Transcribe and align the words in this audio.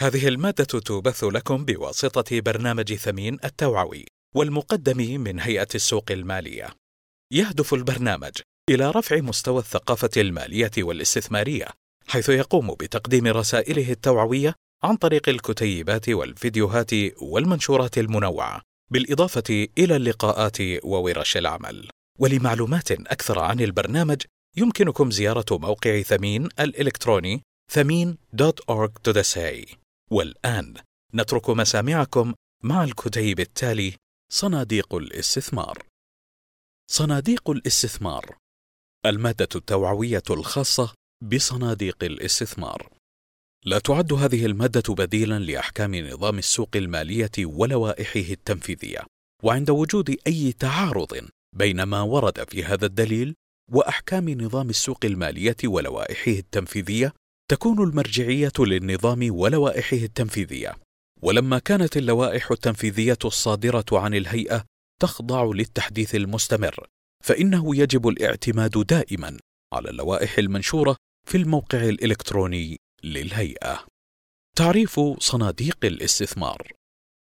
هذه 0.00 0.28
المادة 0.28 0.64
تبث 0.64 1.24
لكم 1.24 1.64
بواسطة 1.64 2.40
برنامج 2.40 2.94
ثمين 2.94 3.38
التوعوي 3.44 4.06
والمقدم 4.34 5.20
من 5.20 5.40
هيئة 5.40 5.68
السوق 5.74 6.04
المالية. 6.10 6.68
يهدف 7.32 7.74
البرنامج 7.74 8.32
إلى 8.70 8.90
رفع 8.90 9.16
مستوى 9.16 9.58
الثقافة 9.58 10.10
المالية 10.16 10.70
والاستثمارية، 10.78 11.66
حيث 12.08 12.28
يقوم 12.28 12.74
بتقديم 12.74 13.26
رسائله 13.26 13.92
التوعوية 13.92 14.54
عن 14.82 14.96
طريق 14.96 15.28
الكتيبات 15.28 16.08
والفيديوهات 16.08 16.90
والمنشورات 17.22 17.98
المنوعة، 17.98 18.62
بالإضافة 18.92 19.68
إلى 19.78 19.96
اللقاءات 19.96 20.56
وورش 20.84 21.36
العمل. 21.36 21.88
ولمعلومات 22.18 22.90
أكثر 22.90 23.38
عن 23.38 23.60
البرنامج 23.60 24.22
يمكنكم 24.56 25.10
زيارة 25.10 25.58
موقع 25.58 26.02
ثمين 26.02 26.48
الإلكتروني 26.60 27.42
ثمين.org.sa 27.70 29.79
والآن 30.12 30.74
نترك 31.14 31.50
مسامعكم 31.50 32.34
مع 32.64 32.84
الكتيب 32.84 33.40
التالي 33.40 33.94
صناديق 34.32 34.94
الاستثمار. 34.94 35.86
صناديق 36.90 37.50
الاستثمار 37.50 38.36
المادة 39.06 39.48
التوعوية 39.54 40.22
الخاصة 40.30 40.94
بصناديق 41.22 42.04
الاستثمار. 42.04 42.92
لا 43.64 43.78
تعد 43.78 44.12
هذه 44.12 44.46
المادة 44.46 44.94
بديلا 44.94 45.38
لأحكام 45.38 45.94
نظام 45.96 46.38
السوق 46.38 46.76
المالية 46.76 47.30
ولوائحه 47.38 48.32
التنفيذية. 48.32 49.06
وعند 49.42 49.70
وجود 49.70 50.16
أي 50.26 50.52
تعارض 50.52 51.28
بين 51.56 51.82
ما 51.82 52.02
ورد 52.02 52.50
في 52.50 52.64
هذا 52.64 52.86
الدليل 52.86 53.34
وأحكام 53.72 54.28
نظام 54.30 54.70
السوق 54.70 55.04
المالية 55.04 55.56
ولوائحه 55.64 56.30
التنفيذية 56.30 57.12
تكون 57.50 57.88
المرجعية 57.88 58.52
للنظام 58.58 59.34
ولوائحه 59.34 59.96
التنفيذية 59.96 60.76
ولما 61.22 61.58
كانت 61.58 61.96
اللوائح 61.96 62.50
التنفيذية 62.50 63.18
الصادرة 63.24 63.84
عن 63.92 64.14
الهيئة 64.14 64.64
تخضع 65.00 65.44
للتحديث 65.44 66.14
المستمر 66.14 66.86
فإنه 67.24 67.76
يجب 67.76 68.08
الاعتماد 68.08 68.86
دائما 68.86 69.38
على 69.74 69.90
اللوائح 69.90 70.38
المنشورة 70.38 70.96
في 71.28 71.36
الموقع 71.36 71.88
الإلكتروني 71.88 72.76
للهيئة. 73.04 73.86
تعريف 74.56 75.00
صناديق 75.18 75.78
الاستثمار 75.84 76.72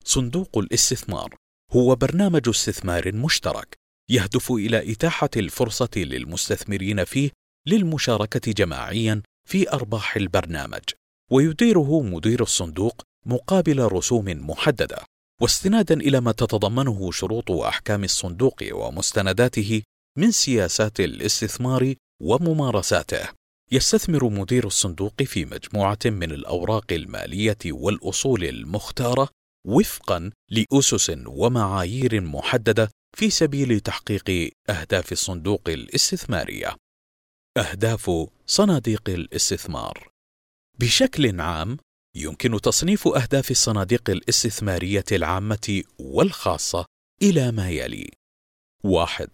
صندوق 0.05 0.57
الاستثمار 0.57 1.35
هو 1.71 1.95
برنامج 1.95 2.49
استثمار 2.49 3.15
مشترك 3.15 3.75
يهدف 4.09 4.51
إلى 4.51 4.91
إتاحة 4.91 5.29
الفرصة 5.37 5.89
للمستثمرين 5.95 7.03
فيه 7.03 7.31
للمشاركة 7.67 8.51
جماعيا 8.51 9.21
في 9.49 9.69
أرباح 9.73 10.15
البرنامج 10.15 10.83
ويديره 11.31 12.01
مدير 12.01 12.41
الصندوق 12.41 13.01
مقابل 13.25 13.91
رسوم 13.91 14.25
محددة 14.49 14.97
واستنادا 15.41 15.95
إلى 15.95 16.21
ما 16.21 16.31
تتضمنه 16.31 17.11
شروط 17.11 17.49
وأحكام 17.49 18.03
الصندوق 18.03 18.63
ومستنداته 18.71 19.81
من 20.17 20.31
سياسات 20.31 20.99
الاستثمار 20.99 21.93
وممارساته 22.21 23.29
يستثمر 23.71 24.29
مدير 24.29 24.67
الصندوق 24.67 25.23
في 25.23 25.45
مجموعة 25.45 25.99
من 26.05 26.31
الأوراق 26.31 26.85
المالية 26.91 27.57
والأصول 27.65 28.43
المختارة 28.43 29.29
وفقا 29.67 30.31
لأسس 30.49 31.11
ومعايير 31.25 32.21
محددة 32.21 32.89
في 33.17 33.29
سبيل 33.29 33.79
تحقيق 33.79 34.51
أهداف 34.69 35.11
الصندوق 35.11 35.61
الاستثمارية. 35.67 36.75
أهداف 37.57 38.11
صناديق 38.45 39.09
الاستثمار. 39.09 40.09
بشكل 40.79 41.41
عام 41.41 41.77
يمكن 42.15 42.61
تصنيف 42.61 43.07
أهداف 43.07 43.51
الصناديق 43.51 44.09
الاستثمارية 44.09 45.05
العامة 45.11 45.83
والخاصة 45.99 46.85
إلى 47.21 47.51
ما 47.51 47.69
يلي: 47.69 48.11
واحد 48.83 49.29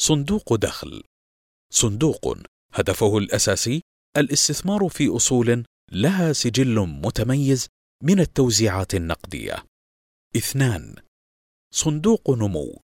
صندوق 0.00 0.54
دخل. 0.54 1.02
صندوق 1.72 2.38
هدفه 2.72 3.18
الأساسي 3.18 3.82
الاستثمار 4.16 4.88
في 4.88 5.16
أصول 5.16 5.64
لها 5.92 6.32
سجل 6.32 6.80
متميز 6.80 7.66
من 8.02 8.20
التوزيعات 8.20 8.94
النقدية. 8.94 9.64
اثنان 10.36 10.94
صندوق 11.74 12.30
نمو. 12.30 12.80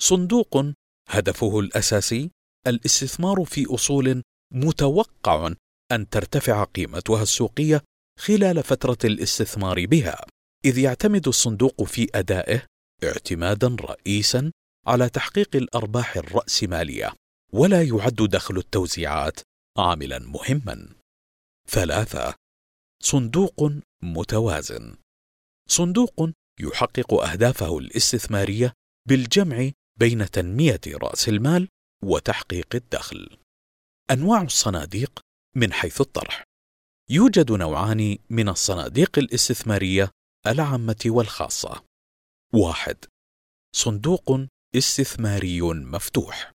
صندوق 0.00 0.64
هدفه 1.08 1.60
الأساسي 1.60 2.30
الاستثمار 2.66 3.44
في 3.44 3.66
أصول 3.74 4.22
متوقع 4.54 5.52
أن 5.92 6.08
ترتفع 6.08 6.64
قيمتها 6.64 7.22
السوقية 7.22 7.82
خلال 8.18 8.62
فترة 8.62 8.98
الاستثمار 9.04 9.86
بها، 9.86 10.24
إذ 10.64 10.78
يعتمد 10.78 11.28
الصندوق 11.28 11.82
في 11.82 12.08
أدائه 12.14 12.66
اعتمادا 13.04 13.76
رئيسا 13.80 14.52
على 14.86 15.08
تحقيق 15.08 15.56
الأرباح 15.56 16.16
الرأسمالية، 16.16 17.14
ولا 17.52 17.82
يعد 17.82 18.14
دخل 18.14 18.56
التوزيعات 18.56 19.40
عاملا 19.78 20.18
مهما. 20.18 20.88
ثلاثة 21.68 22.34
صندوق 23.02 23.72
متوازن 24.02 24.96
صندوق 25.68 26.30
يحقق 26.60 27.14
أهدافه 27.14 27.78
الاستثمارية 27.78 28.72
بالجمع 29.08 29.70
بين 29.98 30.30
تنمية 30.30 30.80
رأس 30.86 31.28
المال 31.28 31.68
وتحقيق 32.02 32.74
الدخل. 32.74 33.36
أنواع 34.10 34.42
الصناديق 34.42 35.20
من 35.56 35.72
حيث 35.72 36.00
الطرح 36.00 36.44
يوجد 37.10 37.52
نوعان 37.52 38.18
من 38.30 38.48
الصناديق 38.48 39.18
الاستثمارية 39.18 40.10
العامة 40.46 41.02
والخاصة. 41.06 41.84
واحد 42.54 42.96
صندوق 43.76 44.40
استثماري 44.76 45.62
مفتوح 45.62 46.52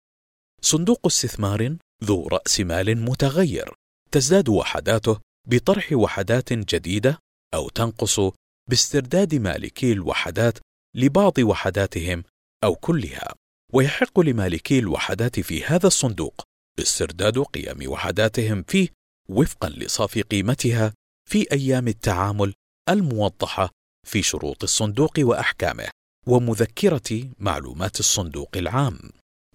صندوق 0.62 1.06
استثمار 1.06 1.76
ذو 2.04 2.28
رأس 2.28 2.60
مال 2.60 2.98
متغير 3.04 3.74
تزداد 4.12 4.48
وحداته 4.48 5.20
بطرح 5.48 5.92
وحدات 5.92 6.52
جديدة 6.52 7.18
أو 7.54 7.68
تنقص 7.68 8.20
باسترداد 8.68 9.34
مالكي 9.34 9.92
الوحدات 9.92 10.58
لبعض 10.96 11.38
وحداتهم 11.38 12.24
أو 12.64 12.74
كلها 12.74 13.34
ويحق 13.72 14.20
لمالكي 14.20 14.78
الوحدات 14.78 15.40
في 15.40 15.64
هذا 15.64 15.86
الصندوق 15.86 16.42
استرداد 16.78 17.38
قيم 17.38 17.90
وحداتهم 17.90 18.62
فيه 18.62 18.88
وفقا 19.28 19.68
لصافي 19.68 20.22
قيمتها 20.22 20.94
في 21.28 21.52
أيام 21.52 21.88
التعامل 21.88 22.54
الموضحة 22.88 23.70
في 24.06 24.22
شروط 24.22 24.62
الصندوق 24.62 25.12
وأحكامه 25.18 25.88
ومذكرة 26.26 27.30
معلومات 27.38 28.00
الصندوق 28.00 28.56
العام 28.56 28.98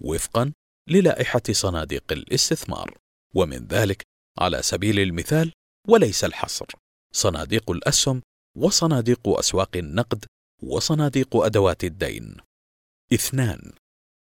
وفقا 0.01 0.53
للائحة 0.89 1.41
صناديق 1.51 2.11
الاستثمار. 2.11 2.97
ومن 3.35 3.67
ذلك 3.67 4.03
على 4.39 4.61
سبيل 4.61 4.99
المثال 4.99 5.51
وليس 5.87 6.23
الحصر 6.23 6.65
صناديق 7.13 7.71
الأسهم 7.71 8.21
وصناديق 8.57 9.27
أسواق 9.27 9.77
النقد 9.77 10.25
وصناديق 10.63 11.35
أدوات 11.35 11.83
الدين. 11.83 12.37
اثنان 13.13 13.71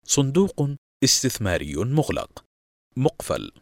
صندوق 0.09 0.71
استثماري 1.05 1.75
مغلق. 1.75 2.45
مقفل. 2.97 3.53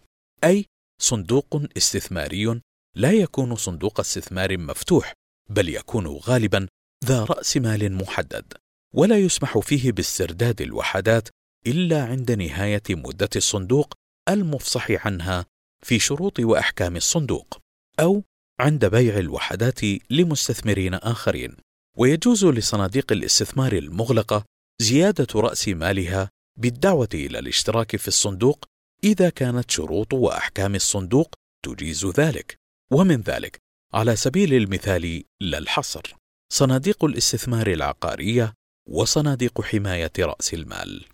أي 0.45 0.67
صندوق 1.01 1.63
استثماري 1.77 2.61
لا 2.97 3.13
يكون 3.13 3.57
صندوق 3.57 4.01
استثمار 4.01 4.59
مفتوح 4.59 5.13
بل 5.51 5.69
يكون 5.69 6.07
غالبا 6.07 6.69
ذا 7.05 7.25
رأس 7.25 7.57
مال 7.57 7.93
محدد 7.93 8.53
ولا 8.95 9.19
يسمح 9.19 9.59
فيه 9.59 9.93
باسترداد 9.93 10.61
الوحدات 10.61 11.29
إلا 11.67 12.05
عند 12.05 12.33
نهاية 12.33 12.83
مدة 12.91 13.31
الصندوق 13.37 13.95
المفصح 14.29 15.07
عنها 15.07 15.47
في 15.83 15.99
شروط 15.99 16.41
وأحكام 16.41 16.97
الصندوق 16.97 17.59
أو 18.01 18.23
عند 18.61 18.85
بيع 18.85 19.19
الوحدات 19.19 19.81
لمستثمرين 20.11 20.95
آخرين. 20.95 21.57
ويجوز 21.97 22.45
لصناديق 22.45 23.13
الاستثمار 23.13 23.73
المغلقة 23.73 24.45
زيادة 24.83 25.41
رأس 25.41 25.69
مالها 25.69 26.31
بالدعوة 26.59 27.09
إلى 27.15 27.39
الاشتراك 27.39 27.97
في 27.97 28.09
الصندوق 28.09 28.65
إذا 29.05 29.31
كانت 29.31 29.71
شروط 29.71 30.15
وأحكام 30.15 30.75
الصندوق 30.75 31.35
تجيز 31.65 32.07
ذلك. 32.07 32.57
ومن 32.93 33.21
ذلك 33.21 33.59
على 33.95 34.17
سبيل 34.17 34.55
المثال 34.55 35.25
لا 35.41 35.59
الحصر. 35.59 36.17
صناديق 36.53 37.05
الاستثمار 37.05 37.67
العقارية 37.67 38.55
وصناديق 38.89 39.61
حماية 39.61 40.13
رأس 40.19 40.55
المال. 40.55 41.09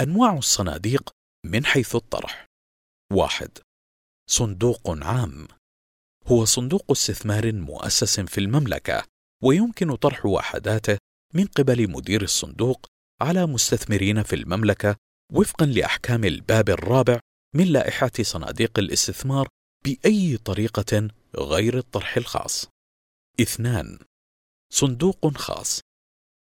أنواع 0.00 0.38
الصناديق 0.38 1.10
من 1.46 1.64
حيث 1.64 1.96
الطرح. 1.96 2.46
واحد 3.12 3.58
صندوق 4.30 5.04
عام. 5.04 5.48
هو 6.26 6.44
صندوق 6.44 6.90
استثمار 6.90 7.52
مؤسس 7.52 8.20
في 8.20 8.38
المملكة 8.38 9.04
ويمكن 9.42 9.94
طرح 9.94 10.26
وحداته 10.26 10.98
من 11.34 11.46
قبل 11.46 11.90
مدير 11.90 12.22
الصندوق 12.22 12.86
على 13.20 13.46
مستثمرين 13.46 14.22
في 14.22 14.36
المملكة 14.36 14.96
وفقا 15.32 15.66
لأحكام 15.66 16.24
الباب 16.24 16.70
الرابع 16.70 17.20
من 17.54 17.64
لائحة 17.64 18.12
صناديق 18.22 18.78
الاستثمار 18.78 19.48
بأي 19.84 20.36
طريقة 20.36 21.08
غير 21.36 21.78
الطرح 21.78 22.16
الخاص. 22.16 22.68
اثنان 23.40 23.98
صندوق 24.72 25.36
خاص 25.36 25.80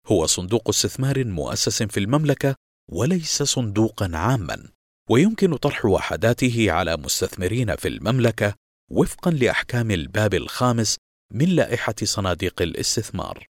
هو 0.07 0.25
صندوق 0.25 0.69
استثمار 0.69 1.25
مؤسس 1.25 1.83
في 1.83 1.99
المملكة 1.99 2.55
وليس 2.91 3.43
صندوقا 3.43 4.11
عاما 4.13 4.69
ويمكن 5.09 5.57
طرح 5.57 5.85
وحداته 5.85 6.71
على 6.71 6.97
مستثمرين 6.97 7.75
في 7.75 7.87
المملكة 7.87 8.53
وفقا 8.91 9.31
لأحكام 9.31 9.91
الباب 9.91 10.33
الخامس 10.33 10.97
من 11.33 11.49
لائحة 11.49 11.95
صناديق 12.03 12.61
الاستثمار. 12.61 13.45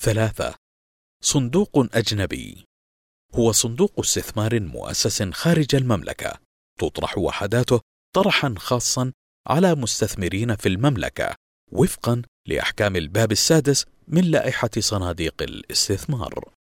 ثلاثة: 0.00 0.63
صندوق 1.24 1.96
أجنبي 1.96 2.64
هو 3.34 3.52
صندوق 3.52 4.00
استثمار 4.00 4.60
مؤسس 4.60 5.22
خارج 5.22 5.74
المملكة 5.74 6.38
تطرح 6.80 7.18
وحداته 7.18 7.80
طرحا 8.14 8.54
خاصا 8.58 9.12
على 9.46 9.74
مستثمرين 9.74 10.56
في 10.56 10.68
المملكة 10.68 11.34
وفقا 11.72 12.22
لأحكام 12.48 12.96
الباب 12.96 13.32
السادس 13.32 13.86
من 14.08 14.24
لائحة 14.24 14.70
صناديق 14.78 15.42
الاستثمار. 15.42 16.52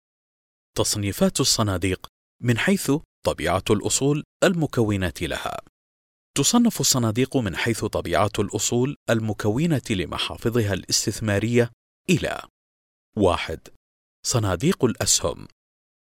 تصنيفات 0.77 1.39
الصناديق 1.39 2.07
من 2.41 2.57
حيث 2.57 2.91
طبيعة 3.25 3.63
الأصول 3.69 4.23
المكونة 4.43 5.13
لها. 5.21 5.59
تصنف 6.37 6.79
الصناديق 6.79 7.37
من 7.37 7.55
حيث 7.55 7.85
طبيعة 7.85 8.31
الأصول 8.39 8.95
المكونة 9.09 9.81
لمحافظها 9.89 10.73
الاستثمارية 10.73 11.71
إلى: 12.09 12.41
واحد: 13.17 13.59
صناديق 14.25 14.85
الأسهم 14.85 15.47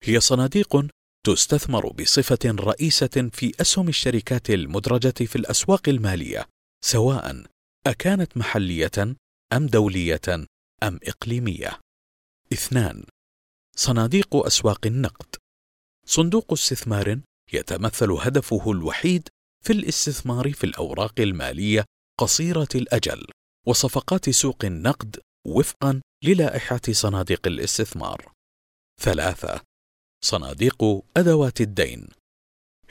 هي 0.05 0.21
صناديق 0.21 0.87
تستثمر 1.27 1.93
بصفة 1.93 2.39
رئيسة 2.45 3.31
في 3.33 3.53
أسهم 3.61 3.89
الشركات 3.89 4.51
المدرجة 4.51 5.25
في 5.25 5.37
الأسواق 5.37 5.89
المالية، 5.89 6.47
سواء 6.85 7.45
أكانت 7.87 8.37
محلية 8.37 9.17
أم 9.53 9.67
دولية 9.67 10.21
أم 10.83 10.99
إقليمية. 11.03 11.81
اثنان: 12.53 13.05
صناديق 13.77 14.37
أسواق 14.37 14.87
النقد 14.87 15.37
صندوق 16.07 16.53
استثمار 16.53 17.21
يتمثل 17.53 18.11
هدفه 18.13 18.71
الوحيد 18.71 19.29
في 19.65 19.73
الاستثمار 19.73 20.53
في 20.53 20.65
الأوراق 20.65 21.21
المالية 21.21 21.85
قصيرة 22.19 22.69
الأجل 22.75 23.25
وصفقات 23.67 24.31
سوق 24.31 24.65
النقد 24.65 25.21
وفقا 25.47 26.01
للائحة 26.25 26.81
صناديق 26.91 27.47
الاستثمار. 27.47 28.33
ثلاثة: 29.01 29.61
صناديق 30.25 30.85
أدوات 31.17 31.61
الدين 31.61 32.09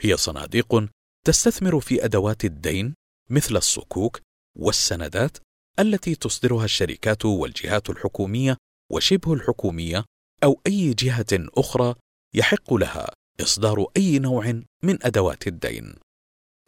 هي 0.00 0.16
صناديق 0.16 0.88
تستثمر 1.26 1.80
في 1.80 2.04
أدوات 2.04 2.44
الدين 2.44 2.94
مثل 3.30 3.56
الصكوك 3.56 4.20
والسندات 4.58 5.38
التي 5.78 6.14
تصدرها 6.14 6.64
الشركات 6.64 7.24
والجهات 7.24 7.90
الحكومية 7.90 8.56
وشبه 8.92 9.32
الحكومية 9.32 10.04
أو 10.44 10.60
أي 10.66 10.94
جهة 10.94 11.26
أخرى 11.32 11.94
يحق 12.34 12.74
لها 12.74 13.08
إصدار 13.40 13.86
أي 13.96 14.18
نوع 14.18 14.62
من 14.82 15.02
أدوات 15.02 15.46
الدين. 15.46 15.94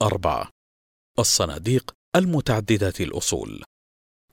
أربعة: 0.03 0.51
الصناديق 1.19 1.93
المتعددة 2.17 2.95
الأصول 3.01 3.65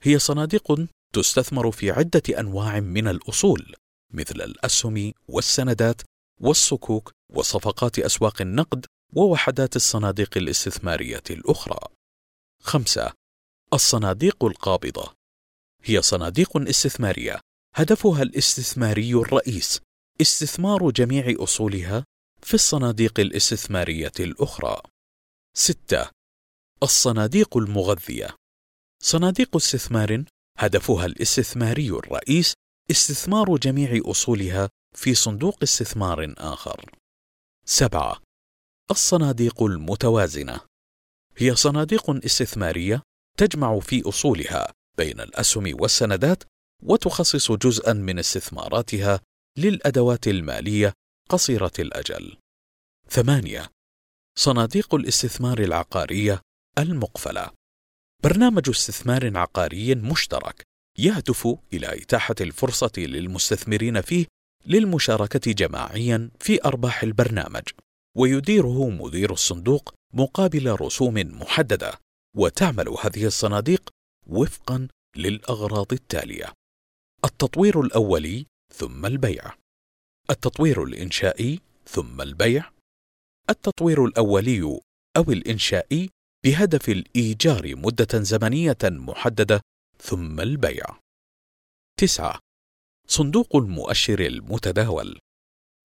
هي 0.01 0.19
صناديق 0.19 0.87
تستثمر 1.13 1.71
في 1.71 1.91
عدة 1.91 2.39
أنواع 2.39 2.79
من 2.79 3.07
الأصول 3.07 3.75
مثل 4.13 4.35
الأسهم 4.35 5.13
والسندات 5.27 6.01
والصكوك 6.41 7.11
وصفقات 7.33 7.99
أسواق 7.99 8.41
النقد 8.41 8.85
ووحدات 9.13 9.75
الصناديق 9.75 10.37
الاستثمارية 10.37 11.23
الأخرى. 11.29 11.79
خمسة: 12.63 13.13
الصناديق 13.73 14.45
القابضة 14.45 15.13
هي 15.83 16.01
صناديق 16.01 16.57
استثمارية 16.57 17.39
هدفها 17.75 18.21
الاستثماري 18.21 19.13
الرئيس 19.13 19.81
استثمار 20.21 20.91
جميع 20.91 21.35
أصولها 21.43 22.05
في 22.41 22.53
الصناديق 22.53 23.19
الاستثمارية 23.19 24.11
الأخرى. 24.19 24.81
ستة: 25.57 26.09
الصناديق 26.83 27.57
المغذية 27.57 28.35
صناديق 29.03 29.55
استثمار 29.55 30.23
هدفها 30.59 31.05
الاستثماري 31.05 31.89
الرئيس 31.89 32.53
استثمار 32.91 33.57
جميع 33.57 34.01
أصولها 34.05 34.69
في 34.95 35.15
صندوق 35.15 35.57
استثمار 35.63 36.33
آخر. 36.37 36.91
سبعة: 37.65 38.21
الصناديق 38.91 39.63
المتوازنة 39.63 40.59
هي 41.37 41.55
صناديق 41.55 42.25
استثمارية 42.25 43.01
تجمع 43.37 43.79
في 43.79 44.09
أصولها 44.09 44.73
بين 44.97 45.19
الأسهم 45.19 45.81
والسندات 45.81 46.43
وتخصص 46.83 47.51
جزءا 47.51 47.93
من 47.93 48.19
استثماراتها 48.19 49.19
للأدوات 49.57 50.27
المالية 50.27 50.93
قصيرة 51.29 51.71
الأجل. 51.79 52.37
ثمانية: 53.09 53.69
صناديق 54.37 54.95
الاستثمار 54.95 55.59
العقارية 55.59 56.41
المقفلة 56.77 57.56
برنامج 58.23 58.69
استثمار 58.69 59.37
عقاري 59.37 59.95
مشترك 59.95 60.63
يهدف 60.99 61.47
إلى 61.73 62.01
إتاحة 62.01 62.35
الفرصة 62.41 62.91
للمستثمرين 62.97 64.01
فيه 64.01 64.25
للمشاركة 64.65 65.51
جماعيا 65.51 66.29
في 66.39 66.65
أرباح 66.65 67.03
البرنامج، 67.03 67.63
ويديره 68.17 68.89
مدير 68.89 69.33
الصندوق 69.33 69.93
مقابل 70.13 70.71
رسوم 70.81 71.13
محددة، 71.13 71.99
وتعمل 72.37 72.89
هذه 72.89 73.25
الصناديق 73.25 73.89
وفقا 74.27 74.87
للأغراض 75.15 75.93
التالية: 75.93 76.53
التطوير 77.25 77.81
الأولي 77.81 78.45
ثم 78.73 79.05
البيع، 79.05 79.53
التطوير 80.29 80.83
الإنشائي 80.83 81.59
ثم 81.85 82.21
البيع، 82.21 82.71
التطوير 83.49 84.05
الأولي 84.05 84.79
أو 85.17 85.31
الإنشائي 85.31 86.09
بهدف 86.47 86.89
الإيجار 86.89 87.75
مدة 87.75 88.23
زمنية 88.23 88.77
محددة 88.83 89.61
ثم 89.99 90.39
البيع. 90.39 90.85
تسعة: 91.99 92.39
صندوق 93.07 93.55
المؤشر 93.55 94.19
المتداول 94.19 95.19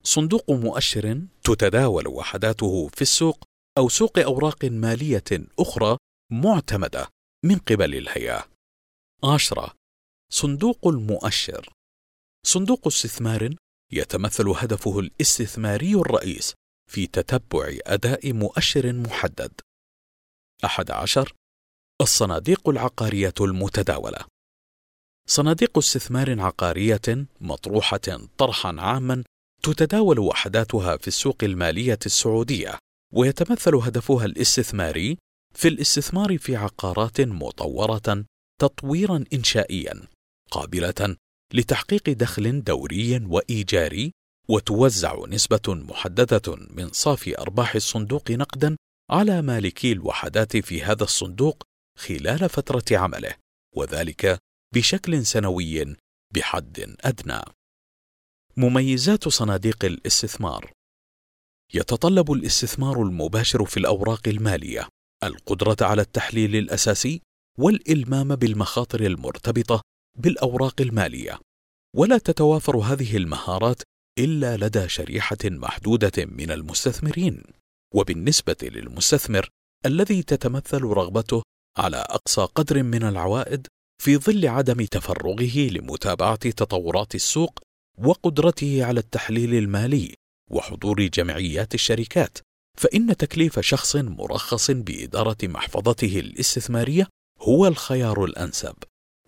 صندوق 0.04 0.50
مؤشر 0.50 1.26
تتداول 1.44 2.08
وحداته 2.08 2.88
في 2.88 3.02
السوق 3.02 3.44
أو 3.78 3.88
سوق 3.88 4.18
أوراق 4.18 4.64
مالية 4.64 5.24
أخرى 5.58 5.96
معتمدة 6.32 7.08
من 7.44 7.58
قبل 7.58 7.94
الهيئة. 7.94 8.48
عشرة: 9.24 9.74
صندوق 10.32 10.86
المؤشر 10.86 11.68
صندوق 12.46 12.86
استثمار 12.86 13.54
يتمثل 13.92 14.48
هدفه 14.48 14.98
الاستثماري 14.98 15.94
الرئيس 15.94 16.54
في 16.90 17.06
تتبع 17.06 17.78
أداء 17.86 18.32
مؤشر 18.32 18.92
محدد. 18.92 19.52
أحد 20.64 20.90
عشر 20.90 21.32
الصناديق 22.00 22.68
العقارية 22.68 23.34
المتداولة. 23.40 24.18
صناديق 25.28 25.78
استثمار 25.78 26.40
عقارية 26.40 27.26
مطروحة 27.40 28.28
طرحا 28.38 28.76
عاما 28.78 29.24
تتداول 29.62 30.18
وحداتها 30.18 30.96
في 30.96 31.08
السوق 31.08 31.36
المالية 31.44 31.98
السعودية 32.06 32.78
ويتمثل 33.14 33.74
هدفها 33.74 34.24
الاستثماري 34.24 35.18
في 35.54 35.68
الاستثمار 35.68 36.38
في 36.38 36.56
عقارات 36.56 37.20
مطورة 37.20 38.24
تطويرا 38.60 39.24
إنشائيا 39.32 40.02
قابلة 40.50 41.16
لتحقيق 41.54 42.10
دخل 42.10 42.64
دوري 42.64 43.18
وإيجاري 43.26 44.12
وتوزع 44.48 45.26
نسبة 45.28 45.60
محددة 45.68 46.56
من 46.70 46.88
صافي 46.92 47.38
أرباح 47.38 47.74
الصندوق 47.74 48.30
نقدا 48.30 48.76
على 49.10 49.42
مالكي 49.42 49.92
الوحدات 49.92 50.56
في 50.56 50.82
هذا 50.82 51.04
الصندوق 51.04 51.62
خلال 51.98 52.48
فترة 52.48 52.98
عمله 52.98 53.34
وذلك 53.76 54.38
بشكل 54.74 55.26
سنوي 55.26 55.96
بحد 56.34 56.96
أدنى. 57.00 57.40
مميزات 58.56 59.28
صناديق 59.28 59.84
الاستثمار. 59.84 60.72
يتطلب 61.74 62.32
الاستثمار 62.32 63.02
المباشر 63.02 63.64
في 63.64 63.76
الأوراق 63.76 64.28
المالية 64.28 64.88
القدرة 65.24 65.76
على 65.80 66.02
التحليل 66.02 66.56
الأساسي 66.56 67.20
والإلمام 67.58 68.36
بالمخاطر 68.36 69.00
المرتبطة 69.00 69.80
بالأوراق 70.18 70.80
المالية. 70.80 71.38
ولا 71.96 72.18
تتوافر 72.18 72.76
هذه 72.76 73.16
المهارات 73.16 73.82
إلا 74.18 74.56
لدى 74.56 74.88
شريحة 74.88 75.38
محدودة 75.44 76.12
من 76.26 76.50
المستثمرين. 76.50 77.42
وبالنسبة 77.94 78.56
للمستثمر 78.62 79.48
الذي 79.86 80.22
تتمثل 80.22 80.82
رغبته 80.82 81.42
على 81.78 81.96
أقصى 81.96 82.40
قدر 82.54 82.82
من 82.82 83.02
العوائد 83.02 83.66
في 84.02 84.16
ظل 84.16 84.48
عدم 84.48 84.84
تفرغه 84.84 85.58
لمتابعة 85.58 86.36
تطورات 86.50 87.14
السوق 87.14 87.58
وقدرته 87.98 88.84
على 88.84 89.00
التحليل 89.00 89.54
المالي 89.54 90.14
وحضور 90.50 91.06
جمعيات 91.06 91.74
الشركات 91.74 92.38
فإن 92.78 93.16
تكليف 93.16 93.60
شخص 93.60 93.96
مرخص 93.96 94.70
بإدارة 94.70 95.36
محفظته 95.42 96.20
الاستثمارية 96.20 97.08
هو 97.40 97.66
الخيار 97.66 98.24
الأنسب 98.24 98.74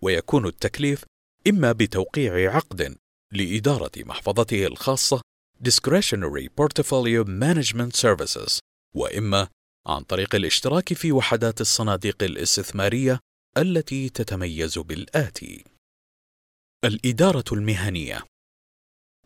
ويكون 0.02 0.47
التكليف 0.47 1.04
إما 1.49 1.73
بتوقيع 1.73 2.54
عقد 2.56 2.97
لإدارة 3.33 3.90
محفظته 3.97 4.66
الخاصة 4.66 5.21
Discretionary 5.68 6.49
Portfolio 6.61 7.25
Management 7.25 7.97
Services 7.97 8.59
وإما 8.97 9.49
عن 9.87 10.02
طريق 10.02 10.35
الاشتراك 10.35 10.92
في 10.94 11.12
وحدات 11.12 11.61
الصناديق 11.61 12.23
الاستثمارية 12.23 13.21
التي 13.59 14.09
تتميز 14.09 14.78
بالآتي: 14.78 15.64
الإدارة 16.85 17.44
المهنية 17.52 18.25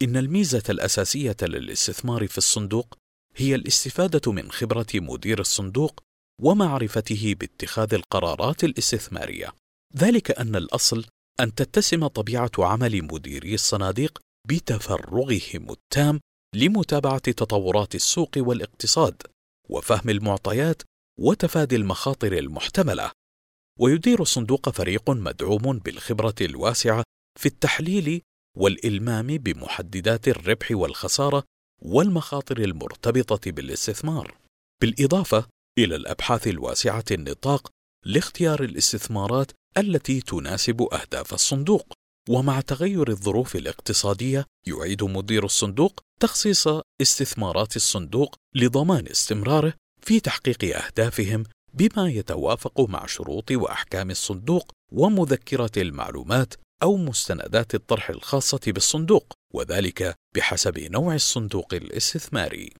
إن 0.02 0.16
الميزة 0.16 0.62
الأساسية 0.68 1.36
للاستثمار 1.42 2.26
في 2.26 2.38
الصندوق 2.38 2.98
هي 3.36 3.54
الاستفادة 3.54 4.32
من 4.32 4.50
خبرة 4.50 4.86
مدير 4.94 5.40
الصندوق 5.40 6.00
ومعرفته 6.42 7.34
باتخاذ 7.40 7.94
القرارات 7.94 8.64
الاستثمارية. 8.64 9.52
ذلك 9.96 10.30
أن 10.30 10.56
الأصل 10.56 11.04
أن 11.40 11.54
تتسم 11.54 12.06
طبيعة 12.06 12.50
عمل 12.58 13.02
مديري 13.02 13.54
الصناديق 13.54 14.18
بتفرغهم 14.48 15.70
التام 15.70 16.20
لمتابعة 16.54 17.18
تطورات 17.18 17.94
السوق 17.94 18.30
والاقتصاد 18.36 19.22
وفهم 19.68 20.10
المعطيات 20.10 20.82
وتفادي 21.20 21.76
المخاطر 21.76 22.32
المحتملة. 22.32 23.10
ويدير 23.80 24.22
الصندوق 24.22 24.68
فريق 24.68 25.10
مدعوم 25.10 25.78
بالخبرة 25.78 26.34
الواسعة 26.40 27.04
في 27.40 27.46
التحليل 27.46 28.22
والإلمام 28.56 29.26
بمحددات 29.26 30.28
الربح 30.28 30.70
والخسارة 30.70 31.44
والمخاطر 31.82 32.58
المرتبطة 32.58 33.50
بالاستثمار، 33.50 34.34
بالإضافة 34.82 35.46
إلى 35.78 35.96
الأبحاث 35.96 36.46
الواسعة 36.46 37.04
النطاق 37.10 37.70
لاختيار 38.04 38.62
الاستثمارات 38.62 39.52
التي 39.78 40.20
تناسب 40.20 40.82
أهداف 40.82 41.34
الصندوق. 41.34 41.92
ومع 42.28 42.60
تغير 42.60 43.08
الظروف 43.08 43.56
الاقتصادية 43.56 44.46
يعيد 44.66 45.04
مدير 45.04 45.44
الصندوق 45.44 46.00
تخصيص 46.20 46.68
استثمارات 47.02 47.76
الصندوق 47.76 48.34
لضمان 48.54 49.06
استمراره 49.06 49.72
في 50.02 50.20
تحقيق 50.20 50.76
أهدافهم 50.84 51.44
بما 51.74 52.08
يتوافق 52.08 52.80
مع 52.80 53.06
شروط 53.06 53.50
وأحكام 53.50 54.10
الصندوق 54.10 54.72
ومذكرة 54.92 55.70
المعلومات 55.76 56.54
أو 56.82 56.96
مستندات 56.96 57.74
الطرح 57.74 58.10
الخاصة 58.10 58.60
بالصندوق 58.66 59.32
وذلك 59.54 60.14
بحسب 60.36 60.78
نوع 60.78 61.14
الصندوق 61.14 61.74
الاستثماري. 61.74 62.72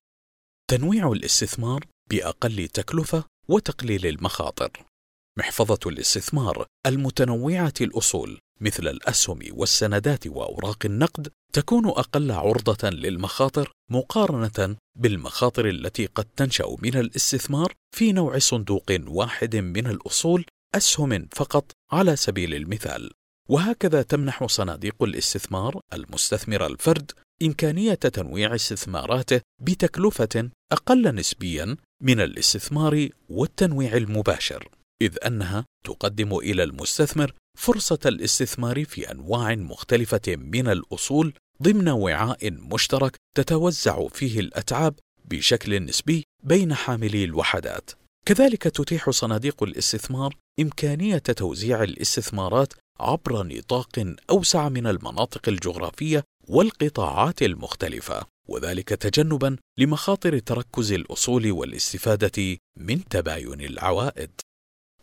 تنويع 0.69 1.11
الاستثمار 1.11 1.85
بأقل 2.09 2.67
تكلفة 2.67 3.23
وتقليل 3.47 4.05
المخاطر. 4.05 4.88
محفظة 5.37 5.79
الاستثمار 5.85 6.65
المتنوعة 6.85 7.73
الأصول 7.81 8.39
مثل 8.61 8.87
الأسهم 8.87 9.39
والسندات 9.51 10.27
وأوراق 10.27 10.85
النقد 10.85 11.27
تكون 11.53 11.87
أقل 11.87 12.31
عرضة 12.31 12.89
للمخاطر 12.89 13.71
مقارنة 13.91 14.75
بالمخاطر 14.99 15.69
التي 15.69 16.05
قد 16.05 16.25
تنشأ 16.35 16.75
من 16.81 16.95
الاستثمار 16.97 17.73
في 17.95 18.11
نوع 18.11 18.39
صندوق 18.39 18.91
واحد 19.07 19.55
من 19.55 19.87
الأصول 19.87 20.45
أسهم 20.75 21.27
فقط 21.31 21.71
على 21.91 22.15
سبيل 22.15 22.55
المثال. 22.55 23.11
وهكذا 23.49 24.01
تمنح 24.01 24.45
صناديق 24.45 25.03
الاستثمار 25.03 25.79
المستثمر 25.93 26.65
الفرد 26.65 27.11
إمكانية 27.43 27.93
تنويع 27.93 28.55
استثماراته 28.55 29.41
بتكلفة 29.61 30.49
أقل 30.71 31.15
نسبيا 31.15 31.77
من 32.03 32.21
الاستثمار 32.21 33.09
والتنويع 33.29 33.97
المباشر، 33.97 34.67
إذ 35.01 35.17
أنها 35.25 35.65
تقدم 35.85 36.37
إلى 36.37 36.63
المستثمر 36.63 37.33
فرصة 37.57 37.99
الاستثمار 38.05 38.85
في 38.85 39.11
أنواع 39.11 39.55
مختلفة 39.55 40.21
من 40.27 40.67
الأصول 40.67 41.33
ضمن 41.63 41.89
وعاء 41.89 42.51
مشترك 42.51 43.15
تتوزع 43.35 44.07
فيه 44.07 44.39
الأتعاب 44.39 44.93
بشكل 45.25 45.85
نسبي 45.85 46.23
بين 46.43 46.73
حاملي 46.73 47.23
الوحدات. 47.23 47.91
كذلك 48.25 48.63
تتيح 48.63 49.09
صناديق 49.09 49.63
الاستثمار 49.63 50.35
إمكانية 50.59 51.17
توزيع 51.17 51.83
الاستثمارات 51.83 52.73
عبر 52.99 53.43
نطاق 53.43 54.15
أوسع 54.29 54.69
من 54.69 54.87
المناطق 54.87 55.49
الجغرافية 55.49 56.23
والقطاعات 56.47 57.41
المختلفة، 57.41 58.25
وذلك 58.47 58.89
تجنبا 58.89 59.57
لمخاطر 59.79 60.39
تركز 60.39 60.91
الأصول 60.91 61.51
والاستفادة 61.51 62.57
من 62.77 63.03
تباين 63.05 63.61
العوائد. 63.61 64.31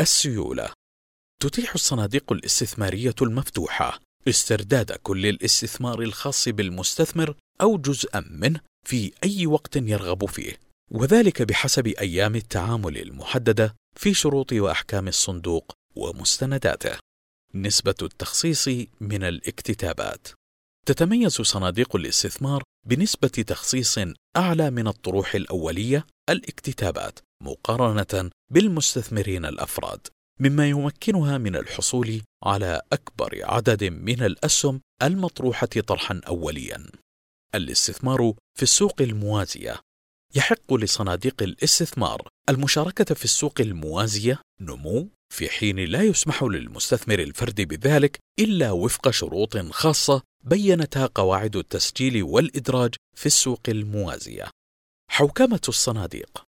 السيولة. 0.00 0.72
تتيح 1.42 1.74
الصناديق 1.74 2.32
الاستثمارية 2.32 3.14
المفتوحة. 3.22 4.00
استرداد 4.28 4.92
كل 4.92 5.26
الاستثمار 5.26 6.02
الخاص 6.02 6.48
بالمستثمر 6.48 7.36
أو 7.60 7.78
جزءا 7.78 8.24
منه 8.30 8.60
في 8.86 9.12
أي 9.24 9.46
وقت 9.46 9.76
يرغب 9.76 10.26
فيه، 10.26 10.58
وذلك 10.90 11.42
بحسب 11.42 11.86
أيام 11.86 12.36
التعامل 12.36 12.98
المحددة 12.98 13.74
في 13.96 14.14
شروط 14.14 14.52
وأحكام 14.52 15.08
الصندوق 15.08 15.72
ومستنداته. 15.96 16.98
نسبة 17.54 17.94
التخصيص 18.02 18.68
من 19.00 19.24
الاكتتابات. 19.24 20.28
تتميز 20.86 21.32
صناديق 21.32 21.96
الاستثمار 21.96 22.62
بنسبة 22.86 23.28
تخصيص 23.28 23.98
أعلى 24.36 24.70
من 24.70 24.88
الطروح 24.88 25.34
الأولية 25.34 26.06
الاكتتابات 26.30 27.18
مقارنة 27.42 28.30
بالمستثمرين 28.52 29.44
الأفراد 29.44 30.06
مما 30.40 30.68
يمكنها 30.68 31.38
من 31.38 31.56
الحصول 31.56 32.22
على 32.44 32.82
أكبر 32.92 33.40
عدد 33.44 33.84
من 33.84 34.22
الأسهم 34.22 34.80
المطروحة 35.02 35.66
طرحا 35.66 36.20
أوليا. 36.28 36.86
الاستثمار 37.54 38.34
في 38.56 38.62
السوق 38.62 39.02
الموازية 39.02 39.80
يحق 40.34 40.74
لصناديق 40.74 41.42
الاستثمار 41.42 42.28
المشاركة 42.48 43.14
في 43.14 43.24
السوق 43.24 43.60
الموازية 43.60 44.40
نمو 44.60 45.08
في 45.34 45.48
حين 45.48 45.78
لا 45.78 46.02
يسمح 46.02 46.42
للمستثمر 46.42 47.18
الفردي 47.18 47.64
بذلك 47.64 48.18
إلا 48.38 48.70
وفق 48.70 49.10
شروط 49.10 49.56
خاصة 49.56 50.22
بينتها 50.44 51.06
قواعد 51.14 51.56
التسجيل 51.56 52.22
والإدراج 52.22 52.94
في 53.16 53.26
السوق 53.26 53.60
الموازية. 53.68 54.50
حوكمة 55.10 55.60
الصناديق 55.68 56.44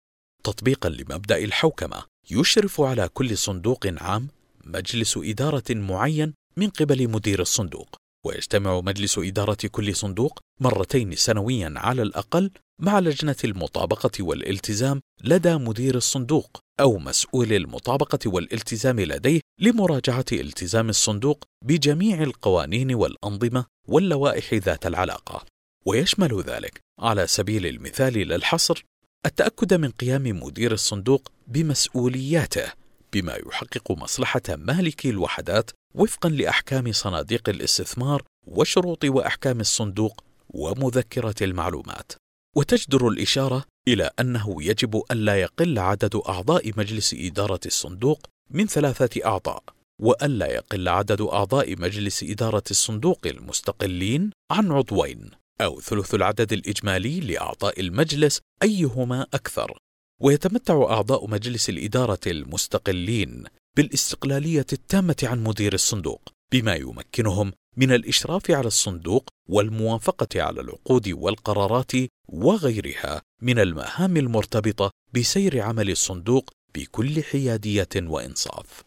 تطبيقا 0.45 0.89
لمبدأ 0.89 1.39
الحوكمة 1.39 2.05
يشرف 2.31 2.81
على 2.81 3.09
كل 3.09 3.39
صندوق 3.39 3.87
عام 3.87 4.29
مجلس 4.65 5.19
إدارة 5.23 5.65
معين 5.71 6.35
من 6.57 6.71
قبل 6.71 7.11
مدير 7.11 7.41
الصندوق 7.41 7.97
ويجتمع 8.27 8.81
مجلس 8.81 9.19
إدارة 9.19 9.59
كل 9.71 9.97
صندوق 9.97 10.39
مرتين 10.61 11.15
سنويا 11.17 11.75
على 11.77 12.03
الأقل 12.03 12.51
مع 12.81 12.99
لجنة 12.99 13.37
المطابقة 13.45 14.23
والالتزام 14.23 15.01
لدى 15.25 15.55
مدير 15.55 15.95
الصندوق 15.95 16.61
أو 16.81 16.99
مسؤول 16.99 17.53
المطابقة 17.53 18.19
والالتزام 18.27 19.01
لديه 19.01 19.41
لمراجعة 19.61 20.25
التزام 20.33 20.89
الصندوق 20.89 21.45
بجميع 21.65 22.23
القوانين 22.23 22.95
والأنظمة 22.95 23.65
واللوائح 23.89 24.55
ذات 24.55 24.87
العلاقة. 24.87 25.45
ويشمل 25.87 26.43
ذلك 26.47 26.81
على 27.01 27.27
سبيل 27.27 27.67
المثال 27.67 28.29
لا 28.29 28.37
الحصر 28.37 28.85
التأكد 29.27 29.75
من 29.75 29.91
قيام 29.91 30.23
مدير 30.43 30.73
الصندوق 30.73 31.33
بمسؤولياته 31.47 32.73
بما 33.12 33.35
يحقق 33.35 33.93
مصلحة 33.93 34.43
مالكي 34.49 35.11
الوحدات 35.11 35.71
وفقا 35.95 36.29
لأحكام 36.29 36.93
صناديق 36.93 37.49
الاستثمار 37.49 38.23
وشروط 38.47 39.05
وأحكام 39.05 39.61
الصندوق 39.61 40.25
ومذكرة 40.49 41.35
المعلومات. 41.43 42.12
وتجدر 42.57 43.09
الإشارة 43.09 43.65
إلى 43.89 44.11
أنه 44.21 44.62
يجب 44.62 45.03
ألا 45.11 45.41
يقل 45.41 45.79
عدد 45.79 46.17
أعضاء 46.29 46.73
مجلس 46.77 47.15
إدارة 47.19 47.61
الصندوق 47.67 48.27
من 48.51 48.67
ثلاثة 48.67 49.27
أعضاء، 49.27 49.62
وألا 50.01 50.47
يقل 50.47 50.89
عدد 50.89 51.21
أعضاء 51.21 51.81
مجلس 51.81 52.23
إدارة 52.23 52.62
الصندوق 52.71 53.27
المستقلين 53.27 54.31
عن 54.51 54.73
عضوين، 54.73 55.31
أو 55.64 55.81
ثلث 55.81 56.14
العدد 56.14 56.52
الإجمالي 56.52 57.21
لأعضاء 57.21 57.81
المجلس 57.81 58.40
أيهما 58.62 59.26
أكثر، 59.35 59.78
ويتمتع 60.21 60.75
أعضاء 60.75 61.31
مجلس 61.31 61.69
الإدارة 61.69 62.21
المستقلين 62.26 63.45
بالاستقلالية 63.76 64.66
التامة 64.73 65.16
عن 65.23 65.45
مدير 65.45 65.75
الصندوق، 65.75 66.23
بما 66.52 66.75
يمكنهم 66.75 67.52
من 67.76 67.92
الإشراف 67.92 68.50
على 68.50 68.66
الصندوق 68.66 69.28
والموافقة 69.49 70.42
على 70.42 70.61
العقود 70.61 71.09
والقرارات 71.09 71.92
وغيرها 72.28 73.23
من 73.42 73.59
المهام 73.59 74.16
المرتبطة 74.16 74.90
بسير 75.14 75.61
عمل 75.61 75.90
الصندوق 75.90 76.50
بكل 76.75 77.23
حيادية 77.23 77.88
وإنصاف. 77.97 78.85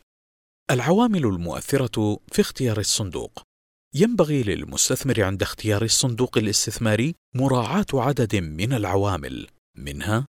العوامل 0.71 1.25
المؤثرة 1.25 2.19
في 2.31 2.41
اختيار 2.41 2.79
الصندوق 2.79 3.43
ينبغي 3.97 4.43
للمستثمر 4.43 5.23
عند 5.23 5.41
اختيار 5.41 5.83
الصندوق 5.83 6.37
الاستثماري 6.37 7.15
مراعاة 7.35 7.85
عدد 7.93 8.35
من 8.35 8.73
العوامل 8.73 9.47
منها 9.77 10.27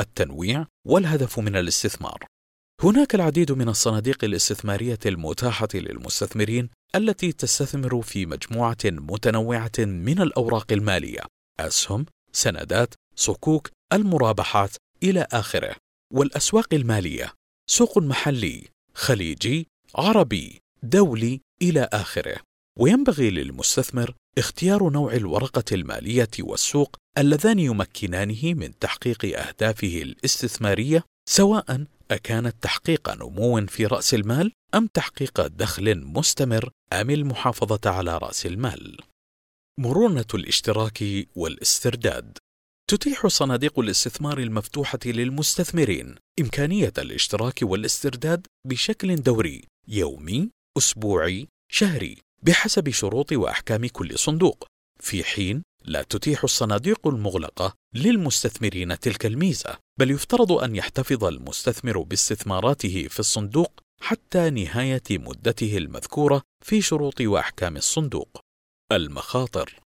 التنويع 0.00 0.66
والهدف 0.86 1.38
من 1.38 1.56
الاستثمار 1.56 2.26
هناك 2.82 3.14
العديد 3.14 3.52
من 3.52 3.68
الصناديق 3.68 4.24
الاستثمارية 4.24 4.98
المتاحة 5.06 5.68
للمستثمرين 5.74 6.68
التي 6.94 7.32
تستثمر 7.32 8.02
في 8.02 8.26
مجموعة 8.26 8.76
متنوعة 8.84 9.78
من 9.78 10.20
الأوراق 10.20 10.72
المالية، 10.72 11.20
أسهم، 11.60 12.06
سندات، 12.32 12.94
صكوك، 13.16 13.70
المرابحات 13.92 14.76
إلى 15.02 15.26
آخره. 15.32 15.76
والأسواق 16.12 16.74
المالية 16.74 17.32
سوق 17.70 17.98
محلي، 17.98 18.68
خليجي، 18.94 19.66
عربي، 19.94 20.60
دولي 20.82 21.40
إلى 21.62 21.88
آخره. 21.92 22.47
وينبغي 22.78 23.30
للمستثمر 23.30 24.14
اختيار 24.38 24.90
نوع 24.90 25.12
الورقة 25.12 25.64
المالية 25.72 26.30
والسوق 26.40 26.96
اللذان 27.18 27.58
يمكنانه 27.58 28.54
من 28.54 28.78
تحقيق 28.78 29.38
أهدافه 29.38 30.02
الاستثمارية 30.02 31.04
سواء 31.28 31.84
أكانت 32.10 32.56
تحقيق 32.62 33.14
نمو 33.14 33.66
في 33.66 33.86
رأس 33.86 34.14
المال 34.14 34.52
أم 34.74 34.86
تحقيق 34.86 35.46
دخل 35.46 36.04
مستمر 36.04 36.70
أم 36.92 37.10
المحافظة 37.10 37.90
على 37.90 38.18
رأس 38.18 38.46
المال. 38.46 38.98
مرونة 39.80 40.26
الاشتراك 40.34 41.04
والاسترداد 41.36 42.38
تتيح 42.90 43.26
صناديق 43.26 43.78
الاستثمار 43.78 44.38
المفتوحة 44.38 44.98
للمستثمرين 45.06 46.14
إمكانية 46.40 46.92
الاشتراك 46.98 47.58
والاسترداد 47.62 48.46
بشكل 48.66 49.16
دوري، 49.16 49.64
يومي، 49.88 50.50
أسبوعي، 50.78 51.48
شهري، 51.72 52.18
بحسب 52.42 52.90
شروط 52.90 53.32
وأحكام 53.32 53.86
كل 53.86 54.18
صندوق، 54.18 54.66
في 55.00 55.24
حين 55.24 55.62
لا 55.84 56.02
تتيح 56.02 56.44
الصناديق 56.44 57.06
المغلقة 57.06 57.74
للمستثمرين 57.94 59.00
تلك 59.00 59.26
الميزة، 59.26 59.78
بل 59.98 60.10
يفترض 60.10 60.52
أن 60.52 60.76
يحتفظ 60.76 61.24
المستثمر 61.24 62.02
باستثماراته 62.02 63.08
في 63.08 63.20
الصندوق 63.20 63.80
حتى 64.00 64.50
نهاية 64.50 65.02
مدته 65.10 65.76
المذكورة 65.76 66.42
في 66.64 66.82
شروط 66.82 67.20
وأحكام 67.20 67.76
الصندوق. 67.76 68.40
المخاطر 68.92 69.80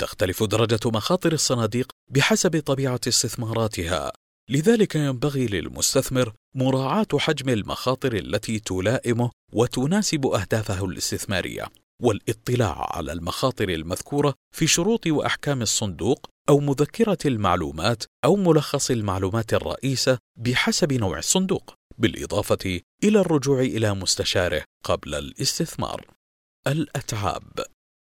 تختلف 0.00 0.42
درجة 0.42 0.80
مخاطر 0.86 1.32
الصناديق 1.32 1.90
بحسب 2.10 2.60
طبيعة 2.60 3.00
استثماراتها، 3.08 4.12
لذلك 4.50 4.94
ينبغي 4.94 5.46
للمستثمر 5.46 6.32
مراعاة 6.54 7.06
حجم 7.18 7.48
المخاطر 7.48 8.12
التي 8.16 8.58
تلائمه 8.58 9.30
وتناسب 9.52 10.26
أهدافه 10.26 10.84
الاستثمارية. 10.84 11.66
والاطلاع 12.02 12.96
على 12.96 13.12
المخاطر 13.12 13.68
المذكورة 13.68 14.34
في 14.54 14.66
شروط 14.66 15.06
وأحكام 15.06 15.62
الصندوق 15.62 16.26
أو 16.48 16.60
مذكرة 16.60 17.18
المعلومات 17.24 18.04
أو 18.24 18.36
ملخص 18.36 18.90
المعلومات 18.90 19.54
الرئيسة 19.54 20.18
بحسب 20.36 20.92
نوع 20.92 21.18
الصندوق 21.18 21.74
بالإضافة 21.98 22.80
إلى 23.04 23.20
الرجوع 23.20 23.60
إلى 23.60 23.94
مستشاره 23.94 24.64
قبل 24.84 25.14
الاستثمار. 25.14 26.06
الأتعاب 26.66 27.66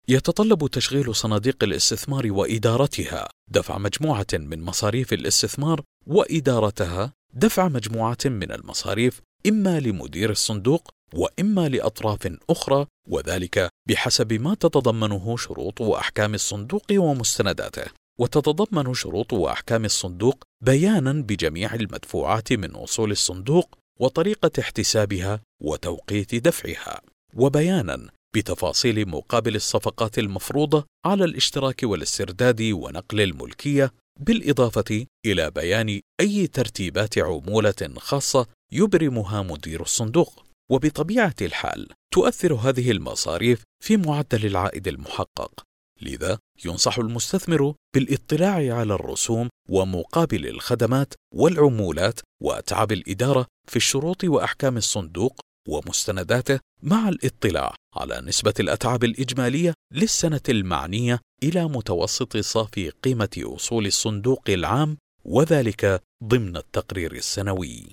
يتطلب 0.08 0.66
تشغيل 0.66 1.14
صناديق 1.14 1.64
الاستثمار 1.64 2.32
وإدارتها 2.32 3.28
دفع 3.50 3.78
مجموعة 3.78 4.26
من 4.32 4.62
مصاريف 4.62 5.12
الاستثمار 5.12 5.82
وإدارتها 6.06 7.12
دفع 7.34 7.68
مجموعة 7.68 8.18
من 8.24 8.52
المصاريف 8.52 9.20
إما 9.46 9.80
لمدير 9.80 10.30
الصندوق 10.30 10.90
وإما 11.14 11.68
لأطراف 11.68 12.38
أخرى 12.50 12.86
وذلك 13.08 13.68
بحسب 13.88 14.32
ما 14.32 14.54
تتضمنه 14.54 15.36
شروط 15.36 15.80
وأحكام 15.80 16.34
الصندوق 16.34 16.82
ومستنداته. 16.92 17.84
وتتضمن 18.18 18.94
شروط 18.94 19.32
وأحكام 19.32 19.84
الصندوق 19.84 20.44
بيانا 20.64 21.12
بجميع 21.12 21.74
المدفوعات 21.74 22.52
من 22.52 22.70
أصول 22.70 23.10
الصندوق 23.10 23.78
وطريقة 24.00 24.50
احتسابها 24.60 25.40
وتوقيت 25.62 26.34
دفعها. 26.34 27.00
وبيانا 27.34 28.08
بتفاصيل 28.36 29.08
مقابل 29.08 29.56
الصفقات 29.56 30.18
المفروضة 30.18 30.84
على 31.06 31.24
الاشتراك 31.24 31.82
والاسترداد 31.82 32.62
ونقل 32.62 33.20
الملكية 33.20 33.92
بالإضافة 34.20 35.06
إلى 35.26 35.50
بيان 35.50 36.00
أي 36.20 36.46
ترتيبات 36.46 37.18
عمولة 37.18 37.94
خاصة 37.96 38.46
يبرمها 38.72 39.42
مدير 39.42 39.82
الصندوق. 39.82 40.45
وبطبيعة 40.70 41.34
الحال 41.42 41.88
تؤثر 42.12 42.54
هذه 42.54 42.90
المصاريف 42.90 43.62
في 43.84 43.96
معدل 43.96 44.46
العائد 44.46 44.88
المحقق. 44.88 45.62
لذا 46.02 46.38
ينصح 46.64 46.98
المستثمر 46.98 47.74
بالاطلاع 47.94 48.76
على 48.76 48.94
الرسوم 48.94 49.48
ومقابل 49.68 50.46
الخدمات 50.46 51.14
والعمولات 51.34 52.20
واتعاب 52.42 52.92
الإدارة 52.92 53.46
في 53.68 53.76
الشروط 53.76 54.24
وأحكام 54.24 54.76
الصندوق 54.76 55.40
ومستنداته 55.68 56.60
مع 56.82 57.08
الاطلاع 57.08 57.74
على 57.94 58.20
نسبة 58.20 58.54
الأتعاب 58.60 59.04
الإجمالية 59.04 59.74
للسنة 59.92 60.40
المعنية 60.48 61.20
إلى 61.42 61.64
متوسط 61.68 62.36
صافي 62.36 62.90
قيمة 62.90 63.28
اصول 63.38 63.86
الصندوق 63.86 64.42
العام 64.48 64.98
وذلك 65.24 66.02
ضمن 66.24 66.56
التقرير 66.56 67.12
السنوي. 67.12 67.86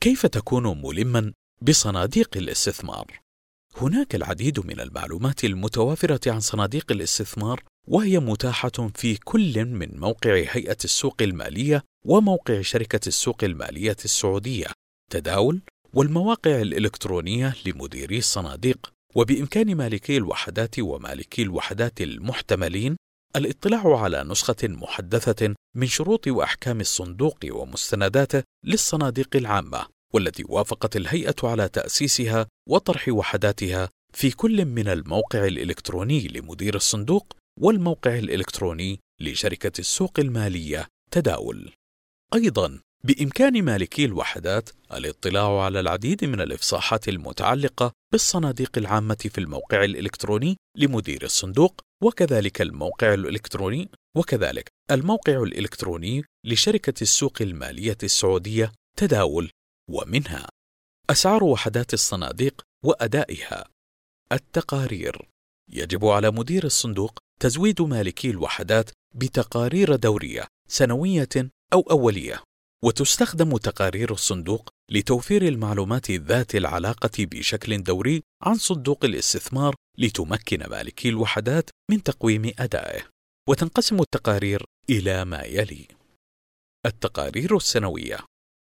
كيف 0.00 0.26
تكون 0.26 0.82
ملما 0.82 1.32
بصناديق 1.62 2.36
الاستثمار. 2.36 3.20
هناك 3.76 4.14
العديد 4.14 4.66
من 4.66 4.80
المعلومات 4.80 5.44
المتوافرة 5.44 6.32
عن 6.32 6.40
صناديق 6.40 6.92
الاستثمار 6.92 7.62
وهي 7.88 8.18
متاحة 8.18 8.90
في 8.94 9.16
كل 9.16 9.64
من 9.64 10.00
موقع 10.00 10.34
هيئة 10.34 10.76
السوق 10.84 11.22
المالية 11.22 11.82
وموقع 12.04 12.60
شركة 12.60 13.00
السوق 13.06 13.44
المالية 13.44 13.96
السعودية. 14.04 14.66
تداول 15.10 15.60
والمواقع 15.94 16.60
الإلكترونية 16.60 17.54
لمديري 17.66 18.18
الصناديق 18.18 18.92
وبإمكان 19.14 19.74
مالكي 19.74 20.16
الوحدات 20.16 20.78
ومالكي 20.78 21.42
الوحدات 21.42 22.00
المحتملين 22.00 22.96
الاطلاع 23.36 24.00
على 24.00 24.24
نسخة 24.24 24.56
محدثة 24.62 25.54
من 25.76 25.86
شروط 25.86 26.28
وأحكام 26.28 26.80
الصندوق 26.80 27.38
ومستنداته 27.50 28.42
للصناديق 28.64 29.36
العامة. 29.36 29.99
والتي 30.14 30.44
وافقت 30.48 30.96
الهيئة 30.96 31.36
على 31.44 31.68
تأسيسها 31.68 32.46
وطرح 32.68 33.08
وحداتها 33.08 33.88
في 34.12 34.30
كل 34.30 34.64
من 34.64 34.88
الموقع 34.88 35.46
الإلكتروني 35.46 36.28
لمدير 36.28 36.74
الصندوق 36.74 37.36
والموقع 37.60 38.18
الإلكتروني 38.18 39.00
لشركة 39.20 39.72
السوق 39.78 40.20
المالية 40.20 40.86
تداول. 41.10 41.72
أيضا 42.34 42.80
بإمكان 43.04 43.62
مالكي 43.62 44.04
الوحدات 44.04 44.70
الاطلاع 44.92 45.60
على 45.62 45.80
العديد 45.80 46.24
من 46.24 46.40
الإفصاحات 46.40 47.08
المتعلقة 47.08 47.92
بالصناديق 48.12 48.78
العامة 48.78 49.16
في 49.30 49.38
الموقع 49.38 49.84
الإلكتروني 49.84 50.56
لمدير 50.76 51.24
الصندوق 51.24 51.80
وكذلك 52.02 52.62
الموقع 52.62 53.14
الإلكتروني 53.14 53.90
وكذلك 54.16 54.68
الموقع 54.90 55.42
الإلكتروني 55.42 56.24
لشركة 56.46 57.02
السوق 57.02 57.38
المالية 57.40 57.98
السعودية 58.02 58.72
تداول. 58.96 59.50
ومنها 59.90 60.48
أسعار 61.10 61.44
وحدات 61.44 61.94
الصناديق 61.94 62.62
وأدائها. 62.84 63.64
التقارير. 64.32 65.28
يجب 65.72 66.04
على 66.04 66.30
مدير 66.30 66.64
الصندوق 66.64 67.18
تزويد 67.40 67.82
مالكي 67.82 68.30
الوحدات 68.30 68.90
بتقارير 69.14 69.96
دورية 69.96 70.46
سنوية 70.68 71.28
أو 71.72 71.80
أولية. 71.80 72.42
وتستخدم 72.84 73.56
تقارير 73.56 74.12
الصندوق 74.12 74.68
لتوفير 74.90 75.48
المعلومات 75.48 76.10
ذات 76.10 76.54
العلاقة 76.54 77.10
بشكل 77.18 77.82
دوري 77.82 78.22
عن 78.42 78.54
صندوق 78.54 79.04
الاستثمار 79.04 79.74
لتمكن 79.98 80.70
مالكي 80.70 81.08
الوحدات 81.08 81.70
من 81.90 82.02
تقويم 82.02 82.52
أدائه. 82.58 83.02
وتنقسم 83.48 84.00
التقارير 84.00 84.64
إلى 84.90 85.24
ما 85.24 85.42
يلي. 85.42 85.88
التقارير 86.86 87.56
السنوية. 87.56 88.29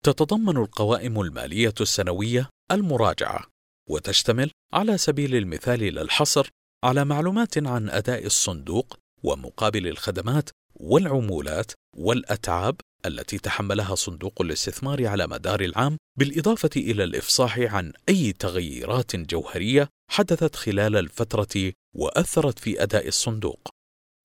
تتضمن 0.05 0.57
القوائم 0.57 1.21
المالية 1.21 1.73
السنوية 1.81 2.49
المراجعة 2.71 3.45
وتشتمل 3.89 4.51
على 4.73 4.97
سبيل 4.97 5.35
المثال 5.35 5.79
للحصر 5.79 6.49
على 6.83 7.05
معلومات 7.05 7.57
عن 7.57 7.89
أداء 7.89 8.25
الصندوق 8.25 8.97
ومقابل 9.23 9.87
الخدمات 9.87 10.49
والعمولات 10.75 11.71
والأتعاب 11.97 12.75
التي 13.05 13.37
تحملها 13.37 13.95
صندوق 13.95 14.41
الاستثمار 14.41 15.07
على 15.07 15.27
مدار 15.27 15.61
العام 15.61 15.97
بالإضافة 16.19 16.69
إلى 16.75 17.03
الإفصاح 17.03 17.59
عن 17.59 17.93
أي 18.09 18.33
تغييرات 18.33 19.15
جوهرية 19.15 19.89
حدثت 20.11 20.55
خلال 20.55 20.97
الفترة 20.97 21.71
وأثرت 21.95 22.59
في 22.59 22.83
أداء 22.83 23.07
الصندوق. 23.07 23.69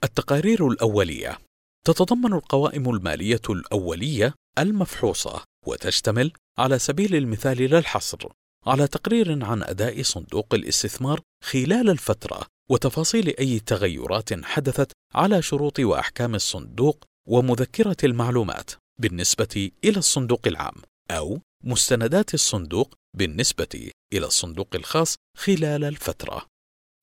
التقارير 0.04 0.68
الأولية 0.68 1.38
تتضمن 1.86 2.32
القوائم 2.32 2.90
المالية 2.90 3.40
الأولية 3.50 4.34
المفحوصة 4.58 5.44
وتشتمل 5.66 6.32
على 6.58 6.78
سبيل 6.78 7.16
المثال 7.16 7.70
لا 7.70 7.78
الحصر 7.78 8.28
على 8.66 8.86
تقرير 8.86 9.44
عن 9.44 9.62
أداء 9.62 10.02
صندوق 10.02 10.54
الاستثمار 10.54 11.20
خلال 11.44 11.90
الفترة 11.90 12.46
وتفاصيل 12.70 13.34
أي 13.38 13.60
تغيرات 13.60 14.44
حدثت 14.44 14.92
على 15.14 15.42
شروط 15.42 15.80
وأحكام 15.80 16.34
الصندوق 16.34 17.04
ومذكرة 17.28 17.96
المعلومات 18.04 18.70
بالنسبة 19.00 19.70
إلى 19.84 19.98
الصندوق 19.98 20.40
العام 20.46 20.74
أو 21.10 21.40
مستندات 21.64 22.34
الصندوق 22.34 22.94
بالنسبة 23.16 23.90
إلى 24.12 24.26
الصندوق 24.26 24.68
الخاص 24.74 25.16
خلال 25.36 25.84
الفترة. 25.84 26.46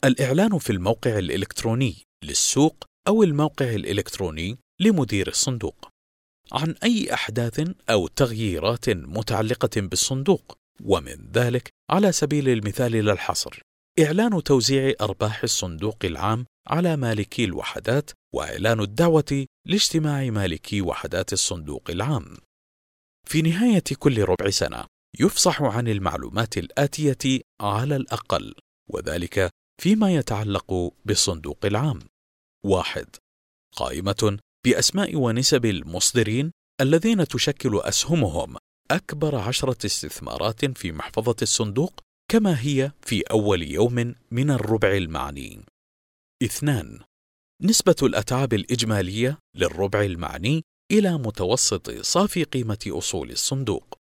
الإعلان 0.06 0.58
في 0.58 0.70
الموقع 0.70 1.18
الإلكتروني 1.18 1.96
للسوق 2.24 2.84
أو 3.08 3.24
الموقع 3.24 3.70
الإلكتروني 3.70 4.58
لمدير 4.82 5.28
الصندوق 5.28 5.93
عن 6.54 6.76
أي 6.84 7.14
أحداث 7.14 7.70
أو 7.90 8.08
تغييرات 8.08 8.90
متعلقة 8.90 9.82
بالصندوق 9.82 10.58
ومن 10.84 11.32
ذلك 11.34 11.70
على 11.90 12.12
سبيل 12.12 12.50
المثال 12.50 12.92
للحصر 12.92 13.62
إعلان 14.00 14.44
توزيع 14.44 14.94
أرباح 15.02 15.44
الصندوق 15.44 15.98
العام 16.04 16.46
على 16.68 16.98
مالكي 16.98 17.44
الوحدات 17.44 18.12
وإعلان 18.34 18.80
الدعوة 18.80 19.46
لاجتماع 19.66 20.30
مالكي 20.30 20.82
وحدات 20.82 21.34
الصندوق 21.34 21.90
العام. 21.90 22.38
في 23.28 23.42
نهاية 23.42 23.84
كل 24.00 24.22
ربع 24.22 24.50
سنة 24.50 24.86
يفصح 25.20 25.62
عن 25.62 25.88
المعلومات 25.88 26.58
الآتية 26.58 27.42
على 27.62 27.96
الأقل 27.96 28.56
وذلك 28.90 29.50
فيما 29.82 30.16
يتعلق 30.16 30.94
بالصندوق 31.06 31.66
العام. 31.66 32.00
واحد 32.66 33.16
قائمة 33.76 34.38
بأسماء 34.66 35.16
ونسب 35.16 35.66
المصدرين 35.66 36.52
الذين 36.82 37.28
تشكل 37.28 37.80
أسهمهم 37.80 38.56
أكبر 38.92 39.36
عشرة 39.36 39.86
استثمارات 39.86 40.78
في 40.78 40.92
محفظة 40.92 41.36
الصندوق 41.42 42.00
كما 42.32 42.62
هي 42.62 42.92
في 43.02 43.22
أول 43.22 43.64
يوم 43.64 44.16
من 44.32 44.52
الربع 44.52 44.92
المعني. 44.92 45.66
اثنان 46.44 47.00
نسبة 47.62 47.96
الأتعاب 48.04 48.54
الإجمالية 48.54 49.38
للربع 49.56 50.02
المعني 50.02 50.64
إلى 50.92 51.18
متوسط 51.18 51.90
صافي 51.90 52.44
قيمة 52.44 52.80
أصول 52.88 53.32
الصندوق. 53.32 53.98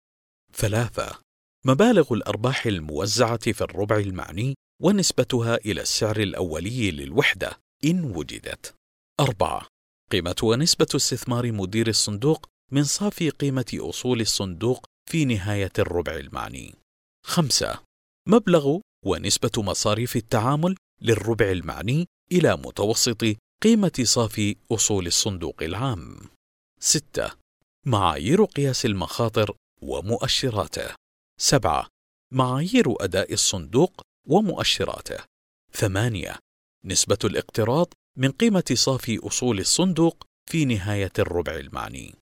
ثلاثة 0.54 1.18
مبالغ 1.66 2.14
الأرباح 2.14 2.66
الموزعة 2.66 3.52
في 3.52 3.60
الربع 3.60 3.96
المعني 3.96 4.54
ونسبتها 4.82 5.54
إلى 5.56 5.80
السعر 5.80 6.20
الأولي 6.20 6.90
للوحدة 6.90 7.60
إن 7.84 8.04
وجدت. 8.04 8.74
أربعة 9.20 9.66
قيمة 10.12 10.36
ونسبة 10.42 10.86
استثمار 10.94 11.52
مدير 11.52 11.88
الصندوق 11.88 12.46
من 12.72 12.84
صافي 12.84 13.30
قيمة 13.30 13.66
أصول 13.74 14.20
الصندوق 14.20 14.86
في 15.10 15.24
نهاية 15.24 15.72
الربع 15.78 16.16
المعني. 16.16 16.74
خمسة 17.26 17.80
مبلغ 18.28 18.78
ونسبة 19.06 19.50
مصاريف 19.58 20.16
التعامل 20.16 20.76
للربع 21.02 21.50
المعني 21.50 22.06
إلى 22.32 22.56
متوسط 22.56 23.24
قيمة 23.62 24.02
صافي 24.02 24.56
أصول 24.72 25.06
الصندوق 25.06 25.62
العام. 25.62 26.16
6. 26.80 27.30
معايير 27.86 28.44
قياس 28.44 28.86
المخاطر 28.86 29.56
ومؤشراته. 29.82 30.94
7. 31.40 31.88
معايير 32.32 33.04
أداء 33.04 33.32
الصندوق 33.32 34.00
ومؤشراته. 34.28 35.18
8. 35.72 36.38
نسبة 36.84 37.18
الاقتراض 37.24 37.92
من 38.16 38.30
قيمة 38.30 38.64
صافي 38.72 39.18
أصول 39.18 39.60
الصندوق 39.60 40.24
في 40.50 40.64
نهاية 40.64 41.12
الربع 41.18 41.54
المعني. 41.54 42.14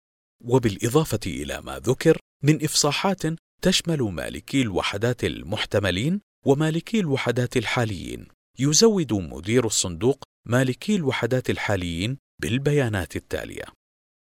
وبالإضافة 0.44 1.21
إلى 1.27 1.61
ما 1.61 1.79
ذكر 1.79 2.18
من 2.42 2.64
إفصاحات 2.64 3.23
تشمل 3.62 4.03
مالكي 4.03 4.62
الوحدات 4.62 5.25
المحتملين 5.25 6.21
ومالكي 6.47 7.01
الوحدات 7.01 7.57
الحاليين 7.57 8.27
يزود 8.59 9.12
مدير 9.12 9.66
الصندوق 9.66 10.25
مالكي 10.47 10.97
الوحدات 10.97 11.51
الحاليين 11.51 12.18
بالبيانات 12.42 13.16
التالية 13.16 13.64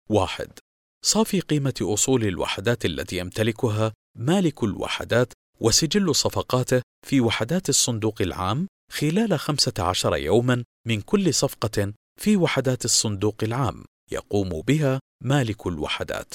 واحد 0.09 0.59
صافي 1.05 1.39
قيمة 1.39 1.73
أصول 1.81 2.23
الوحدات 2.23 2.85
التي 2.85 3.17
يمتلكها 3.17 3.93
مالك 4.17 4.63
الوحدات 4.63 5.33
وسجل 5.59 6.15
صفقاته 6.15 6.81
في 7.07 7.21
وحدات 7.21 7.69
الصندوق 7.69 8.21
العام 8.21 8.67
خلال 8.91 9.39
15 9.39 10.15
يوما 10.15 10.63
من 10.87 11.01
كل 11.01 11.33
صفقة 11.33 11.93
في 12.21 12.37
وحدات 12.37 12.85
الصندوق 12.85 13.35
العام 13.43 13.85
يقوم 14.11 14.61
بها 14.61 14.99
مالك 15.23 15.67
الوحدات. 15.67 16.33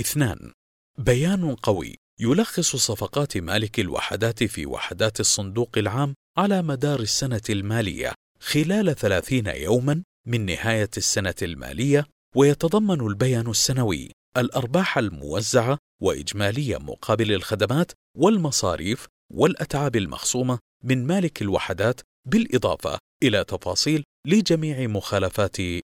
اثنان 0.00 0.52
بيان 0.98 1.54
قوي 1.54 1.96
يلخص 2.20 2.76
صفقات 2.76 3.36
مالك 3.36 3.80
الوحدات 3.80 4.44
في 4.44 4.66
وحدات 4.66 5.20
الصندوق 5.20 5.78
العام 5.78 6.14
على 6.38 6.62
مدار 6.62 7.00
السنة 7.00 7.42
المالية 7.50 8.12
خلال 8.40 8.96
ثلاثين 8.96 9.46
يوما 9.46 10.02
من 10.26 10.46
نهاية 10.46 10.90
السنة 10.96 11.34
المالية 11.42 12.06
ويتضمن 12.36 13.00
البيان 13.00 13.50
السنوي 13.50 14.10
الأرباح 14.36 14.98
الموزعة 14.98 15.78
وإجمالية 16.02 16.76
مقابل 16.76 17.32
الخدمات 17.32 17.92
والمصاريف 18.18 19.06
والأتعاب 19.32 19.96
المخصومة 19.96 20.58
من 20.84 21.06
مالك 21.06 21.42
الوحدات 21.42 22.00
بالإضافة 22.28 22.98
إلى 23.22 23.44
تفاصيل 23.44 24.04
لجميع 24.26 24.86
مخالفات 24.86 25.56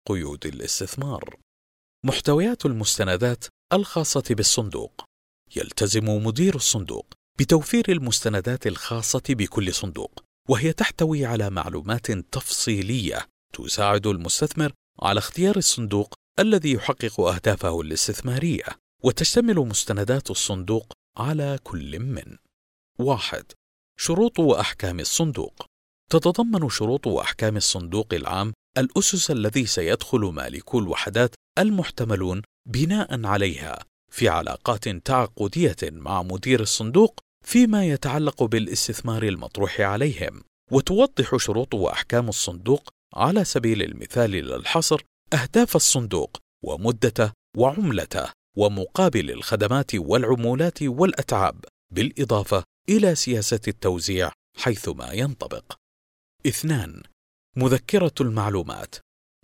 قيود 0.09 0.47
الاستثمار. 0.47 1.37
محتويات 2.07 2.67
المستندات 2.67 3.45
الخاصة 3.73 4.25
بالصندوق 4.31 5.05
يلتزم 5.57 6.05
مدير 6.05 6.55
الصندوق 6.55 7.07
بتوفير 7.39 7.85
المستندات 7.89 8.67
الخاصة 8.67 9.23
بكل 9.29 9.75
صندوق، 9.75 10.25
وهي 10.49 10.73
تحتوي 10.73 11.27
على 11.27 11.51
معلومات 11.51 12.11
تفصيلية 12.11 13.27
تساعد 13.53 14.07
المستثمر 14.07 14.73
على 15.01 15.19
اختيار 15.19 15.57
الصندوق 15.57 16.15
الذي 16.39 16.73
يحقق 16.73 17.21
أهدافه 17.21 17.81
الاستثمارية، 17.81 18.65
وتشتمل 19.03 19.57
مستندات 19.57 20.31
الصندوق 20.31 20.93
على 21.19 21.59
كل 21.63 21.99
من: 22.01 22.37
واحد: 22.99 23.45
شروط 23.99 24.39
وأحكام 24.39 25.01
الصندوق. 25.01 25.67
تتضمن 26.11 26.69
شروط 26.69 27.07
وأحكام 27.07 27.57
الصندوق 27.57 28.15
العام 28.15 28.53
الأسس 28.79 29.31
الذي 29.31 29.67
سيدخل 29.67 30.21
مالكو 30.21 30.79
الوحدات 30.79 31.35
المحتملون 31.59 32.43
بناء 32.69 33.27
عليها 33.27 33.79
في 34.13 34.29
علاقات 34.29 34.89
تعاقدية 34.89 35.77
مع 35.83 36.23
مدير 36.23 36.61
الصندوق 36.61 37.21
فيما 37.45 37.87
يتعلق 37.87 38.43
بالاستثمار 38.43 39.23
المطروح 39.23 39.81
عليهم. 39.81 40.43
وتوضح 40.73 41.37
شروط 41.37 41.75
وأحكام 41.75 42.29
الصندوق 42.29 42.89
على 43.15 43.45
سبيل 43.45 43.83
المثال 43.83 44.31
للحصر 44.31 45.03
أهداف 45.33 45.77
الصندوق 45.77 46.39
ومدته 46.65 47.33
وعملته 47.57 48.29
ومقابل 48.57 49.31
الخدمات 49.31 49.95
والعمولات 49.95 50.83
والأتعاب 50.83 51.65
بالإضافة 51.93 52.65
إلى 52.89 53.15
سياسة 53.15 53.61
التوزيع 53.69 54.33
حيثما 54.57 55.13
ينطبق. 55.13 55.73
اثنان 56.47 57.03
مذكرة 57.57 58.13
المعلومات 58.21 58.95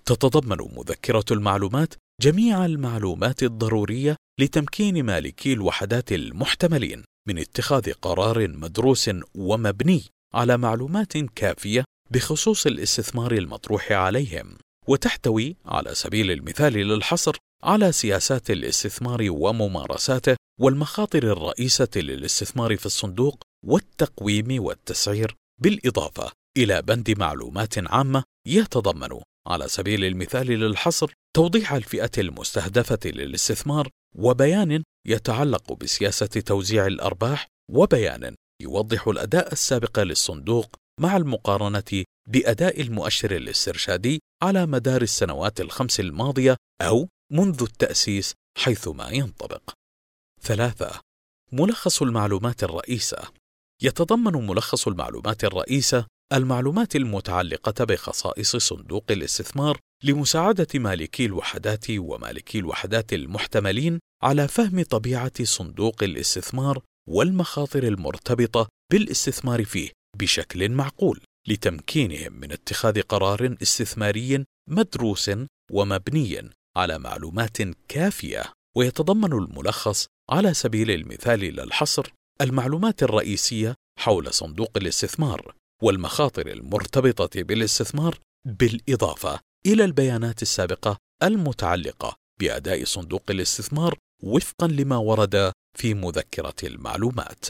تتضمن 0.05 0.59
مذكرة 0.77 1.25
المعلومات 1.31 1.95
جميع 2.23 2.67
المعلومات 2.67 3.43
الضرورية 3.43 4.17
لتمكين 4.41 5.03
مالكي 5.03 5.53
الوحدات 5.53 6.13
المحتملين 6.13 7.05
من 7.29 7.39
اتخاذ 7.39 7.93
قرار 7.93 8.49
مدروس 8.49 9.11
ومبني 9.35 10.03
على 10.35 10.57
معلومات 10.57 11.17
كافية 11.17 11.85
بخصوص 12.11 12.67
الاستثمار 12.67 13.33
المطروح 13.33 13.93
عليهم 13.93 14.57
وتحتوي 14.89 15.57
على 15.67 15.95
سبيل 15.95 16.31
المثال 16.31 16.73
للحصر 16.73 17.37
على 17.63 17.93
سياسات 17.93 18.51
الاستثمار 18.51 19.27
وممارساته 19.31 20.37
والمخاطر 20.61 21.23
الرئيسة 21.23 21.89
للاستثمار 21.97 22.77
في 22.77 22.87
الصندوق 22.87 23.43
والتقويم 23.67 24.63
والتسعير 24.63 25.37
بالإضافة 25.63 26.33
إلى 26.57 26.83
بند 26.83 27.19
معلومات 27.19 27.75
عامة 27.93 28.25
يتضمن 28.47 29.21
على 29.47 29.69
سبيل 29.69 30.05
المثال 30.05 30.47
للحصر 30.47 31.13
توضيح 31.37 31.73
الفئة 31.73 32.11
المستهدفة 32.19 32.99
للاستثمار 33.05 33.89
وبيان 34.17 34.83
يتعلق 35.07 35.73
بسياسة 35.73 36.27
توزيع 36.27 36.87
الأرباح 36.87 37.47
وبيان 37.73 38.35
يوضح 38.63 39.09
الأداء 39.09 39.53
السابق 39.53 39.99
للصندوق 39.99 40.77
مع 41.01 41.17
المقارنة 41.17 42.05
بأداء 42.29 42.81
المؤشر 42.81 43.37
الاسترشادي 43.37 44.21
على 44.43 44.67
مدار 44.67 45.03
السنوات 45.03 45.61
الخمس 45.61 46.01
الماضية 46.01 46.57
أو 46.83 47.09
منذ 47.33 47.63
التأسيس 47.63 48.35
حيثما 48.59 49.11
ينطبق. 49.11 49.80
ثلاثة. 50.43 51.01
ملخص 51.53 52.03
المعلومات 52.03 52.65
الرئيسة. 52.65 53.19
يتضمن 53.83 54.47
ملخص 54.47 54.89
المعلومات 54.89 55.45
الرئيسة 55.45 56.07
المعلومات 56.33 56.97
المتعلقة 56.97 57.85
بخصائص 57.85 58.57
صندوق 58.57 59.05
الاستثمار 59.11 59.79
لمساعدة 60.05 60.67
مالكي 60.75 61.25
الوحدات 61.25 61.87
ومالكي 61.91 62.59
الوحدات 62.59 63.13
المحتملين 63.13 63.99
على 64.23 64.49
فهم 64.49 64.83
طبيعة 64.83 65.45
صندوق 65.45 66.03
الاستثمار 66.03 66.83
والمخاطر 67.09 67.83
المرتبطة 67.83 68.69
بالاستثمار 68.93 69.65
فيه 69.65 69.91
بشكل 70.17 70.69
معقول 70.69 71.21
لتمكينهم 71.49 72.33
من 72.33 72.53
اتخاذ 72.53 73.03
قرار 73.03 73.57
استثماري 73.63 74.45
مدروس 74.69 75.31
ومبني 75.71 76.51
على 76.77 76.99
معلومات 76.99 77.59
كافية. 77.89 78.53
ويتضمن 78.81 79.33
الملخص 79.33 80.07
على 80.31 80.55
سبيل 80.55 80.91
المثال 80.91 81.41
لا 81.41 81.63
الحصر 81.63 82.13
المعلومات 82.41 83.03
الرئيسية 83.03 83.75
حول 83.99 84.35
صندوق 84.35 84.71
الاستثمار 84.77 85.55
والمخاطر 85.83 86.47
المرتبطة 86.47 87.43
بالاستثمار 87.43 88.19
بالإضافة 88.47 89.41
إلى 89.67 89.85
البيانات 89.85 90.43
السابقة 90.43 90.97
المتعلقة 91.23 92.17
بأداء 92.41 92.85
صندوق 92.85 93.23
الاستثمار 93.31 93.99
وفقا 94.23 94.67
لما 94.67 94.97
ورد 94.97 95.53
في 95.79 95.95
مذكرة 95.95 96.55
المعلومات. 96.63 97.45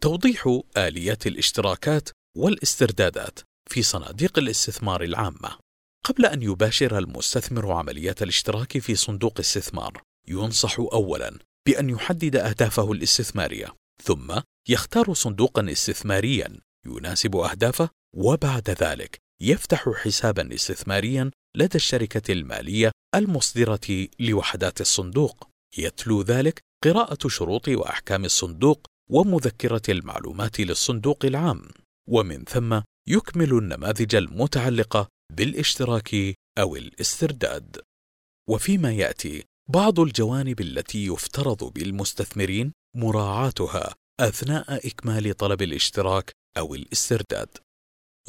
توضيح 0.00 0.60
آليات 0.76 1.26
الاشتراكات 1.26 2.08
والاستردادات 2.36 3.38
في 3.70 3.82
صناديق 3.82 4.38
الاستثمار 4.38 5.02
العامة. 5.02 5.58
قبل 6.04 6.26
أن 6.26 6.42
يباشر 6.42 6.98
المستثمر 6.98 7.72
عمليات 7.72 8.22
الاشتراك 8.22 8.78
في 8.78 8.94
صندوق 8.94 9.40
استثمار، 9.40 10.02
ينصح 10.28 10.80
أولاً 10.80 11.38
بأن 11.66 11.90
يحدد 11.90 12.36
أهدافه 12.36 12.92
الاستثمارية، 12.92 13.74
ثم 14.02 14.40
يختار 14.68 15.14
صندوقا 15.14 15.72
استثماريا 15.72 16.60
يناسب 16.86 17.36
أهدافه، 17.36 17.88
وبعد 18.16 18.70
ذلك 18.70 19.18
يفتح 19.42 19.88
حسابا 19.88 20.54
استثماريا 20.54 21.30
لدى 21.56 21.74
الشركة 21.74 22.32
المالية 22.32 22.92
المصدرة 23.14 24.08
لوحدات 24.20 24.80
الصندوق. 24.80 25.48
يتلو 25.78 26.22
ذلك 26.22 26.60
قراءة 26.84 27.28
شروط 27.28 27.68
وأحكام 27.68 28.24
الصندوق 28.24 28.86
ومذكرة 29.10 29.82
المعلومات 29.88 30.60
للصندوق 30.60 31.24
العام، 31.24 31.68
ومن 32.08 32.44
ثم 32.44 32.80
يكمل 33.08 33.52
النماذج 33.52 34.14
المتعلقة 34.14 35.08
بالاشتراك 35.32 36.14
أو 36.58 36.76
الاسترداد. 36.76 37.80
وفيما 38.48 38.92
يأتي 38.92 39.44
بعض 39.74 40.00
الجوانب 40.00 40.60
التي 40.60 41.06
يفترض 41.06 41.64
بالمستثمرين 41.64 42.72
مراعاتها 42.96 43.94
أثناء 44.20 44.86
إكمال 44.86 45.36
طلب 45.36 45.62
الاشتراك 45.62 46.32
أو 46.58 46.74
الاسترداد. 46.74 47.48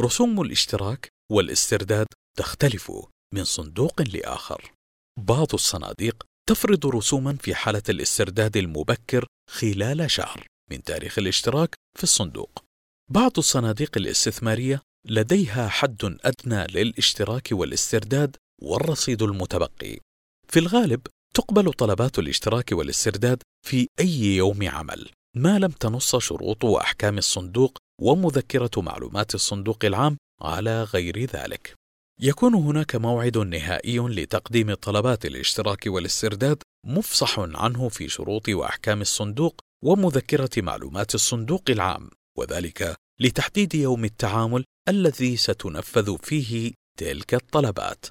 رسوم 0.02 0.42
الاشتراك 0.42 1.10
والاسترداد 1.32 2.08
تختلف 2.38 2.92
من 3.34 3.44
صندوق 3.44 4.02
لآخر. 4.02 4.72
بعض 5.20 5.48
الصناديق 5.54 6.24
تفرض 6.50 6.86
رسوما 6.86 7.38
في 7.42 7.56
حالة 7.56 7.84
الاسترداد 7.90 8.58
المبكر 8.58 9.26
خلال 9.50 10.12
شهر 10.12 10.48
من 10.72 10.84
تاريخ 10.84 11.20
الاشتراك 11.20 11.76
في 11.98 12.04
الصندوق. 12.04 12.64
بعض 13.12 13.32
الصناديق 13.38 13.98
الاستثمارية 13.98 14.82
لديها 15.08 15.68
حد 15.68 16.18
أدنى 16.22 16.68
للاشتراك 16.68 17.50
والاسترداد 17.52 18.36
والرصيد 18.62 19.22
المتبقي. 19.22 20.00
في 20.48 20.60
الغالب 20.60 21.08
تقبل 21.36 21.74
طلبات 21.74 22.20
الاشتراك 22.20 22.72
والاسترداد 22.72 23.42
في 23.68 23.88
أي 24.00 24.36
يوم 24.36 24.70
عمل 24.70 25.10
ما 25.38 25.60
لم 25.60 25.72
تنص 25.72 26.16
شروط 26.16 26.64
وأحكام 26.64 27.18
الصندوق 27.18 27.78
ومذكرة 28.02 28.72
معلومات 28.78 29.36
الصندوق 29.36 29.86
العام 29.86 30.18
على 30.42 30.84
غير 30.84 31.20
ذلك. 31.20 31.76
يكون 32.22 32.56
هناك 32.56 32.96
موعد 32.96 33.38
نهائي 33.38 34.00
لتقديم 34.00 34.74
طلبات 34.74 35.26
الاشتراك 35.26 35.84
والاسترداد 35.88 36.58
مفصح 36.86 37.40
عنه 37.40 37.90
في 37.90 38.10
شروط 38.10 38.50
وأحكام 38.50 39.02
الصندوق 39.02 39.60
ومذكرة 39.84 40.50
معلومات 40.58 41.16
الصندوق 41.16 41.64
العام 41.70 42.10
وذلك 42.38 42.96
لتحديد 43.20 43.76
يوم 43.76 44.06
التعامل 44.06 44.64
الذي 44.90 45.38
ستنفذ 45.38 46.18
فيه 46.18 46.72
تلك 47.00 47.34
الطلبات 47.34 48.06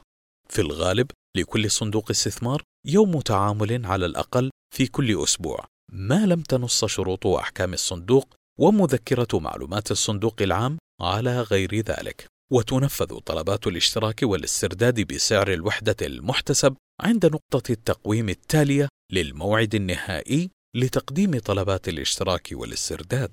في 0.49 0.61
الغالب 0.61 1.11
لكل 1.37 1.71
صندوق 1.71 2.11
استثمار 2.11 2.62
يوم 2.87 3.21
تعامل 3.21 3.87
على 3.87 4.07
الأقل 4.07 4.51
في 4.75 4.87
كل 4.87 5.23
أسبوع. 5.23 5.66
ما 5.92 6.27
لم 6.27 6.40
تنص 6.40 6.85
شروط 6.85 7.27
واحكام 7.27 7.73
الصندوق 7.73 8.35
ومذكرة 8.59 9.29
معلومات 9.38 9.90
الصندوق 9.90 10.42
العام 10.42 10.79
على 11.01 11.40
غير 11.40 11.75
ذلك. 11.75 12.27
وتنفذ 12.53 13.18
طلبات 13.18 13.66
الاشتراك 13.66 14.21
والاسترداد 14.23 15.01
بسعر 15.01 15.53
الوحدة 15.53 15.97
المحتسب 16.03 16.77
عند 17.01 17.27
نقطة 17.27 17.73
التقويم 17.73 18.29
التالية 18.29 18.88
للموعد 19.12 19.75
النهائي 19.75 20.51
لتقديم 20.77 21.38
طلبات 21.38 21.88
الاشتراك 21.88 22.49
والاسترداد. 22.53 23.33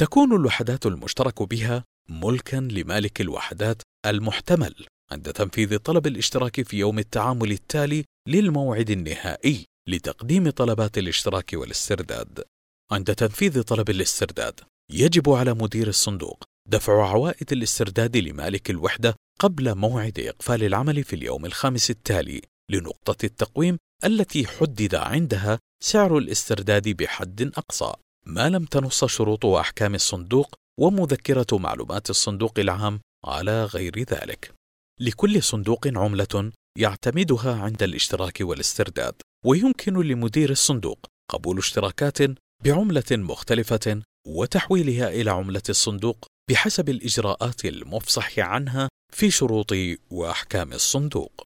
تكون 0.00 0.32
الوحدات 0.32 0.86
المشترك 0.86 1.42
بها 1.42 1.84
ملكا 2.08 2.56
لمالك 2.56 3.20
الوحدات 3.20 3.82
المحتمل. 4.06 4.86
عند 5.12 5.32
تنفيذ 5.32 5.78
طلب 5.78 6.06
الاشتراك 6.06 6.62
في 6.62 6.76
يوم 6.76 6.98
التعامل 6.98 7.52
التالي 7.52 8.04
للموعد 8.28 8.90
النهائي 8.90 9.64
لتقديم 9.88 10.50
طلبات 10.50 10.98
الاشتراك 10.98 11.50
والاسترداد. 11.54 12.44
عند 12.92 13.14
تنفيذ 13.14 13.62
طلب 13.62 13.90
الاسترداد 13.90 14.60
يجب 14.92 15.30
على 15.30 15.54
مدير 15.54 15.88
الصندوق 15.88 16.44
دفع 16.68 17.10
عوائد 17.10 17.52
الاسترداد 17.52 18.16
لمالك 18.16 18.70
الوحدة 18.70 19.16
قبل 19.40 19.74
موعد 19.74 20.18
إقفال 20.20 20.64
العمل 20.64 21.04
في 21.04 21.16
اليوم 21.16 21.46
الخامس 21.46 21.90
التالي 21.90 22.42
لنقطة 22.70 23.26
التقويم 23.26 23.78
التي 24.04 24.46
حدد 24.46 24.94
عندها 24.94 25.58
سعر 25.82 26.18
الاسترداد 26.18 26.88
بحد 26.88 27.42
أقصى 27.42 27.92
ما 28.26 28.48
لم 28.48 28.64
تنص 28.64 29.04
شروط 29.04 29.44
وأحكام 29.44 29.94
الصندوق 29.94 30.54
ومذكرة 30.80 31.46
معلومات 31.52 32.10
الصندوق 32.10 32.58
العام 32.58 33.00
على 33.24 33.64
غير 33.64 33.98
ذلك. 33.98 34.54
لكل 35.00 35.42
صندوق 35.42 35.86
عملة 35.86 36.52
يعتمدها 36.78 37.54
عند 37.54 37.82
الاشتراك 37.82 38.40
والاسترداد، 38.40 39.14
ويمكن 39.44 39.94
لمدير 39.94 40.50
الصندوق 40.50 41.06
قبول 41.30 41.58
اشتراكات 41.58 42.18
بعملة 42.64 43.04
مختلفة 43.10 44.02
وتحويلها 44.28 45.08
إلى 45.08 45.30
عملة 45.30 45.62
الصندوق 45.68 46.26
بحسب 46.50 46.88
الإجراءات 46.88 47.64
المفصح 47.64 48.38
عنها 48.38 48.88
في 49.12 49.30
شروط 49.30 49.70
وأحكام 50.10 50.72
الصندوق. 50.72 51.42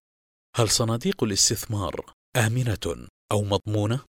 هل 0.57 0.69
صناديق 0.69 1.25
الاستثمار 1.25 2.13
آمنة 2.37 3.07
أو 3.33 3.43
مضمونة؟ 3.43 4.01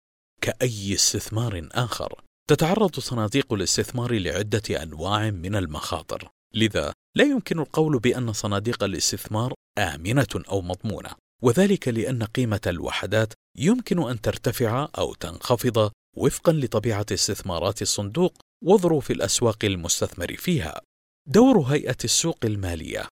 كأي 0.42 0.94
استثمار 0.94 1.68
آخر، 1.72 2.20
تتعرض 2.50 3.00
صناديق 3.00 3.52
الاستثمار 3.52 4.12
لعدة 4.12 4.82
أنواع 4.82 5.30
من 5.30 5.56
المخاطر، 5.56 6.28
لذا 6.54 6.92
لا 7.16 7.24
يمكن 7.24 7.58
القول 7.58 7.98
بأن 7.98 8.32
صناديق 8.32 8.84
الاستثمار 8.84 9.54
آمنة 9.78 10.42
أو 10.48 10.62
مضمونة، 10.62 11.10
وذلك 11.42 11.88
لأن 11.88 12.22
قيمة 12.22 12.60
الوحدات 12.66 13.32
يمكن 13.58 14.10
أن 14.10 14.20
ترتفع 14.20 14.88
أو 14.98 15.14
تنخفض 15.14 15.90
وفقا 16.16 16.52
لطبيعة 16.52 17.06
استثمارات 17.12 17.82
الصندوق 17.82 18.34
وظروف 18.64 19.10
الأسواق 19.10 19.64
المستثمر 19.64 20.36
فيها. 20.36 20.80
دور 21.28 21.60
هيئة 21.60 21.96
السوق 22.04 22.38
المالية 22.44 23.08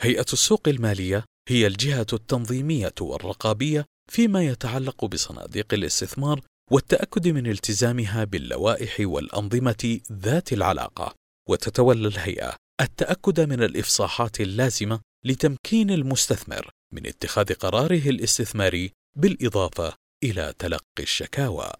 هيئة 0.00 0.26
السوق 0.32 0.68
المالية 0.68 1.24
هي 1.48 1.66
الجهة 1.66 2.06
التنظيمية 2.12 2.94
والرقابية 3.00 3.86
فيما 4.10 4.44
يتعلق 4.44 5.04
بصناديق 5.04 5.74
الاستثمار 5.74 6.40
والتأكد 6.70 7.28
من 7.28 7.46
التزامها 7.46 8.24
باللوائح 8.24 8.96
والأنظمة 9.00 10.00
ذات 10.12 10.52
العلاقة، 10.52 11.14
وتتولى 11.48 12.08
الهيئة 12.08 12.56
التأكد 12.80 13.40
من 13.40 13.62
الإفصاحات 13.62 14.40
اللازمة 14.40 15.00
لتمكين 15.24 15.90
المستثمر 15.90 16.70
من 16.92 17.06
اتخاذ 17.06 17.54
قراره 17.54 18.10
الاستثماري 18.10 18.92
بالإضافة 19.16 19.94
إلى 20.24 20.54
تلقي 20.58 21.02
الشكاوى. 21.02 21.72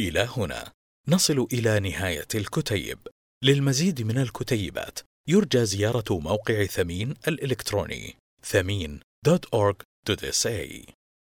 إلى 0.00 0.28
هنا 0.36 0.72
نصل 1.08 1.46
إلى 1.52 1.80
نهاية 1.80 2.28
الكتيب. 2.34 2.98
للمزيد 3.44 4.02
من 4.02 4.18
الكتيبات 4.18 4.98
يرجى 5.28 5.64
زيارة 5.64 6.18
موقع 6.18 6.64
ثمين 6.64 7.14
الإلكتروني 7.28 8.16
ثمين.org.sa 8.42 9.84